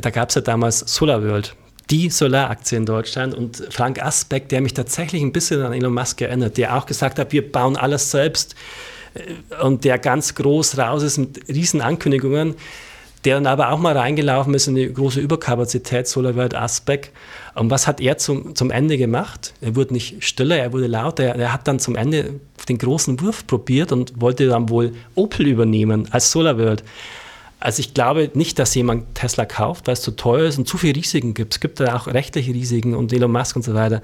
da 0.00 0.10
gab 0.10 0.28
es 0.28 0.36
ja 0.36 0.42
damals 0.42 0.78
SolarWorld 0.78 1.56
die 1.90 2.10
Solaraktie 2.10 2.76
in 2.76 2.86
Deutschland. 2.86 3.34
Und 3.34 3.62
Frank 3.70 4.02
Asbeck, 4.02 4.48
der 4.48 4.60
mich 4.60 4.74
tatsächlich 4.74 5.22
ein 5.22 5.32
bisschen 5.32 5.62
an 5.62 5.72
Elon 5.72 5.94
Musk 5.94 6.20
erinnert, 6.20 6.56
der 6.56 6.76
auch 6.76 6.86
gesagt 6.86 7.18
hat, 7.18 7.32
wir 7.32 7.50
bauen 7.50 7.76
alles 7.76 8.10
selbst 8.10 8.54
äh, 9.14 9.62
und 9.62 9.84
der 9.84 9.98
ganz 9.98 10.34
groß 10.34 10.78
raus 10.78 11.02
ist 11.02 11.18
mit 11.18 11.48
riesen 11.48 11.80
Ankündigungen, 11.80 12.54
der 13.24 13.36
dann 13.36 13.46
aber 13.46 13.70
auch 13.70 13.78
mal 13.78 13.96
reingelaufen 13.96 14.52
ist 14.54 14.66
in 14.66 14.74
die 14.74 14.92
große 14.92 15.20
Überkapazität, 15.20 16.08
SolarWorld 16.08 16.54
Asbeck. 16.54 17.12
Und 17.54 17.70
was 17.70 17.86
hat 17.86 18.00
er 18.00 18.18
zum, 18.18 18.56
zum 18.56 18.70
Ende 18.70 18.98
gemacht? 18.98 19.54
Er 19.60 19.76
wurde 19.76 19.92
nicht 19.92 20.24
stiller, 20.24 20.56
er 20.56 20.72
wurde 20.72 20.88
lauter. 20.88 21.24
Er, 21.24 21.36
er 21.36 21.52
hat 21.52 21.68
dann 21.68 21.78
zum 21.78 21.94
Ende 21.94 22.40
den 22.68 22.78
großen 22.78 23.20
Wurf 23.20 23.46
probiert 23.46 23.92
und 23.92 24.20
wollte 24.20 24.48
dann 24.48 24.68
wohl 24.70 24.94
Opel 25.14 25.46
übernehmen 25.46 26.08
als 26.10 26.32
SolarWorld. 26.32 26.82
Also 27.62 27.78
ich 27.78 27.94
glaube 27.94 28.28
nicht, 28.34 28.58
dass 28.58 28.74
jemand 28.74 29.14
Tesla 29.14 29.44
kauft, 29.44 29.86
weil 29.86 29.92
es 29.92 30.02
zu 30.02 30.10
teuer 30.10 30.48
ist 30.48 30.58
und 30.58 30.66
zu 30.66 30.78
viele 30.78 30.96
Risiken 30.96 31.32
gibt. 31.32 31.54
Es 31.54 31.60
gibt 31.60 31.78
da 31.78 31.94
auch 31.94 32.08
rechtliche 32.08 32.52
Risiken 32.52 32.94
und 32.94 33.12
Elon 33.12 33.30
Musk 33.30 33.54
und 33.54 33.62
so 33.62 33.72
weiter. 33.72 34.02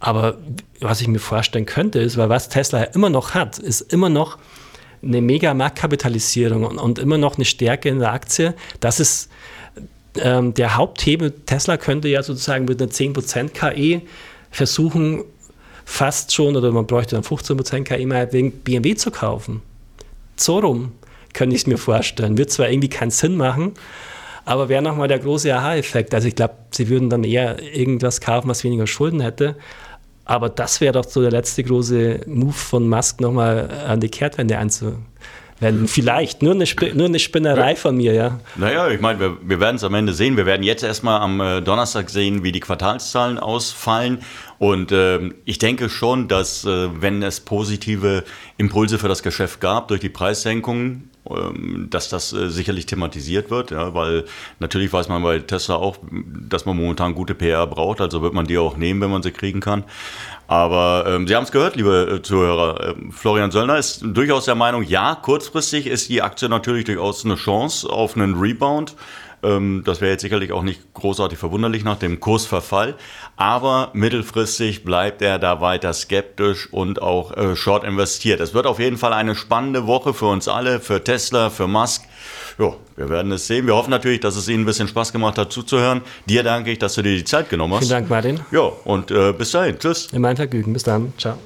Aber 0.00 0.38
was 0.80 1.02
ich 1.02 1.08
mir 1.08 1.18
vorstellen 1.18 1.66
könnte, 1.66 1.98
ist, 1.98 2.16
weil 2.16 2.30
was 2.30 2.48
Tesla 2.48 2.84
immer 2.84 3.10
noch 3.10 3.34
hat, 3.34 3.58
ist 3.58 3.92
immer 3.92 4.08
noch 4.08 4.38
eine 5.02 5.20
mega 5.20 5.52
Marktkapitalisierung 5.52 6.64
und, 6.64 6.78
und 6.78 6.98
immer 6.98 7.18
noch 7.18 7.36
eine 7.36 7.44
Stärke 7.44 7.90
in 7.90 7.98
der 7.98 8.14
Aktie. 8.14 8.54
Das 8.80 8.98
ist 8.98 9.28
ähm, 10.16 10.54
der 10.54 10.76
Haupthebel. 10.76 11.32
Tesla 11.32 11.76
könnte 11.76 12.08
ja 12.08 12.22
sozusagen 12.22 12.64
mit 12.64 12.80
einer 12.80 12.90
10% 12.90 13.50
KE 13.50 14.00
versuchen, 14.50 15.24
fast 15.84 16.32
schon, 16.32 16.56
oder 16.56 16.72
man 16.72 16.86
bräuchte 16.86 17.14
dann 17.14 17.24
15% 17.24 17.84
KE 17.84 18.06
mal 18.06 18.32
wegen 18.32 18.52
BMW 18.52 18.94
zu 18.94 19.10
kaufen. 19.10 19.60
So 20.36 20.60
rum 20.60 20.92
könnte 21.34 21.54
ich 21.54 21.62
es 21.62 21.66
mir 21.66 21.78
vorstellen. 21.78 22.38
Wird 22.38 22.50
zwar 22.50 22.70
irgendwie 22.70 22.88
keinen 22.88 23.10
Sinn 23.10 23.36
machen, 23.36 23.74
aber 24.44 24.68
wäre 24.68 24.82
nochmal 24.82 25.08
der 25.08 25.18
große 25.18 25.54
Aha-Effekt. 25.54 26.14
Also 26.14 26.28
ich 26.28 26.34
glaube, 26.34 26.54
sie 26.70 26.88
würden 26.88 27.10
dann 27.10 27.24
eher 27.24 27.62
irgendwas 27.62 28.20
kaufen, 28.20 28.48
was 28.48 28.64
weniger 28.64 28.86
Schulden 28.86 29.20
hätte. 29.20 29.56
Aber 30.24 30.48
das 30.48 30.80
wäre 30.80 30.92
doch 30.92 31.04
so 31.04 31.20
der 31.22 31.32
letzte 31.32 31.64
große 31.64 32.20
Move 32.26 32.52
von 32.52 32.88
Musk, 32.88 33.20
nochmal 33.20 33.68
an 33.86 34.00
die 34.00 34.08
Kehrtwende 34.08 34.58
einzuwenden. 34.58 35.88
Vielleicht, 35.88 36.40
nur 36.40 36.54
eine, 36.54 36.64
Sp 36.64 36.94
nur 36.94 37.06
eine 37.06 37.18
Spinnerei 37.18 37.76
von 37.76 37.96
mir, 37.96 38.14
ja. 38.14 38.40
Naja, 38.56 38.88
ich 38.88 39.00
meine, 39.00 39.20
wir, 39.20 39.36
wir 39.42 39.60
werden 39.60 39.76
es 39.76 39.84
am 39.84 39.92
Ende 39.92 40.14
sehen. 40.14 40.38
Wir 40.38 40.46
werden 40.46 40.62
jetzt 40.62 40.82
erstmal 40.82 41.20
am 41.20 41.40
äh, 41.40 41.60
Donnerstag 41.60 42.08
sehen, 42.08 42.42
wie 42.42 42.52
die 42.52 42.60
Quartalszahlen 42.60 43.38
ausfallen. 43.38 44.20
Und 44.58 44.90
äh, 44.90 45.30
ich 45.44 45.58
denke 45.58 45.90
schon, 45.90 46.28
dass 46.28 46.64
äh, 46.64 46.88
wenn 47.02 47.22
es 47.22 47.40
positive 47.40 48.24
Impulse 48.56 48.98
für 48.98 49.08
das 49.08 49.22
Geschäft 49.22 49.60
gab 49.60 49.88
durch 49.88 50.00
die 50.00 50.08
Preissenkungen, 50.08 51.09
ähm, 51.09 51.09
dass 51.90 52.08
das 52.08 52.32
äh, 52.32 52.48
sicherlich 52.48 52.86
thematisiert 52.86 53.50
wird, 53.50 53.70
ja, 53.70 53.94
weil 53.94 54.24
natürlich 54.58 54.92
weiß 54.92 55.08
man 55.08 55.22
bei 55.22 55.38
Tesla 55.38 55.76
auch, 55.76 55.98
dass 56.10 56.64
man 56.64 56.76
momentan 56.76 57.14
gute 57.14 57.34
PR 57.34 57.66
braucht, 57.66 58.00
also 58.00 58.22
wird 58.22 58.32
man 58.32 58.46
die 58.46 58.56
auch 58.56 58.76
nehmen, 58.76 59.00
wenn 59.00 59.10
man 59.10 59.22
sie 59.22 59.30
kriegen 59.30 59.60
kann. 59.60 59.84
Aber 60.48 61.04
ähm, 61.06 61.28
Sie 61.28 61.36
haben 61.36 61.44
es 61.44 61.52
gehört, 61.52 61.76
liebe 61.76 62.16
äh, 62.16 62.22
Zuhörer. 62.22 62.96
Ähm, 62.96 63.12
Florian 63.12 63.50
Söllner 63.50 63.78
ist 63.78 64.00
durchaus 64.02 64.46
der 64.46 64.54
Meinung, 64.54 64.82
ja, 64.82 65.14
kurzfristig 65.14 65.86
ist 65.86 66.08
die 66.08 66.22
Aktie 66.22 66.48
natürlich 66.48 66.86
durchaus 66.86 67.24
eine 67.24 67.36
Chance 67.36 67.88
auf 67.88 68.16
einen 68.16 68.34
Rebound. 68.34 68.96
Ähm, 69.42 69.82
das 69.84 70.00
wäre 70.00 70.12
jetzt 70.12 70.22
sicherlich 70.22 70.52
auch 70.52 70.62
nicht 70.62 70.94
großartig 70.94 71.38
verwunderlich 71.38 71.84
nach 71.84 71.98
dem 71.98 72.20
Kursverfall. 72.20 72.96
Aber 73.36 73.90
mittelfristig 73.92 74.84
bleibt 74.84 75.22
er 75.22 75.38
da 75.38 75.60
weiter 75.60 75.92
skeptisch 75.92 76.72
und 76.72 77.00
auch 77.02 77.36
äh, 77.36 77.56
short 77.56 77.84
investiert. 77.84 78.40
Es 78.40 78.54
wird 78.54 78.66
auf 78.66 78.78
jeden 78.78 78.96
Fall 78.96 79.12
eine 79.12 79.34
spannende 79.34 79.86
Woche 79.86 80.14
für 80.14 80.26
uns 80.26 80.48
alle, 80.48 80.80
für 80.80 81.02
Tesla, 81.02 81.50
für 81.50 81.66
Musk. 81.66 82.02
Ja, 82.58 82.74
wir 82.96 83.08
werden 83.08 83.32
es 83.32 83.46
sehen. 83.46 83.66
Wir 83.66 83.74
hoffen 83.74 83.90
natürlich, 83.90 84.20
dass 84.20 84.36
es 84.36 84.48
Ihnen 84.48 84.62
ein 84.62 84.66
bisschen 84.66 84.88
Spaß 84.88 85.12
gemacht 85.12 85.38
hat 85.38 85.52
zuzuhören. 85.52 86.02
Dir 86.26 86.42
danke 86.42 86.70
ich, 86.70 86.78
dass 86.78 86.94
du 86.94 87.02
dir 87.02 87.16
die 87.16 87.24
Zeit 87.24 87.48
genommen 87.48 87.74
hast. 87.74 87.80
Vielen 87.80 87.90
Dank, 87.90 88.10
Martin. 88.10 88.40
Ja, 88.50 88.70
und 88.84 89.10
äh, 89.10 89.32
bis 89.32 89.52
dahin. 89.52 89.78
Tschüss. 89.78 90.08
In 90.12 90.20
mein 90.20 90.36
Vergnügen. 90.36 90.72
Bis 90.72 90.82
dann. 90.82 91.12
Ciao. 91.16 91.38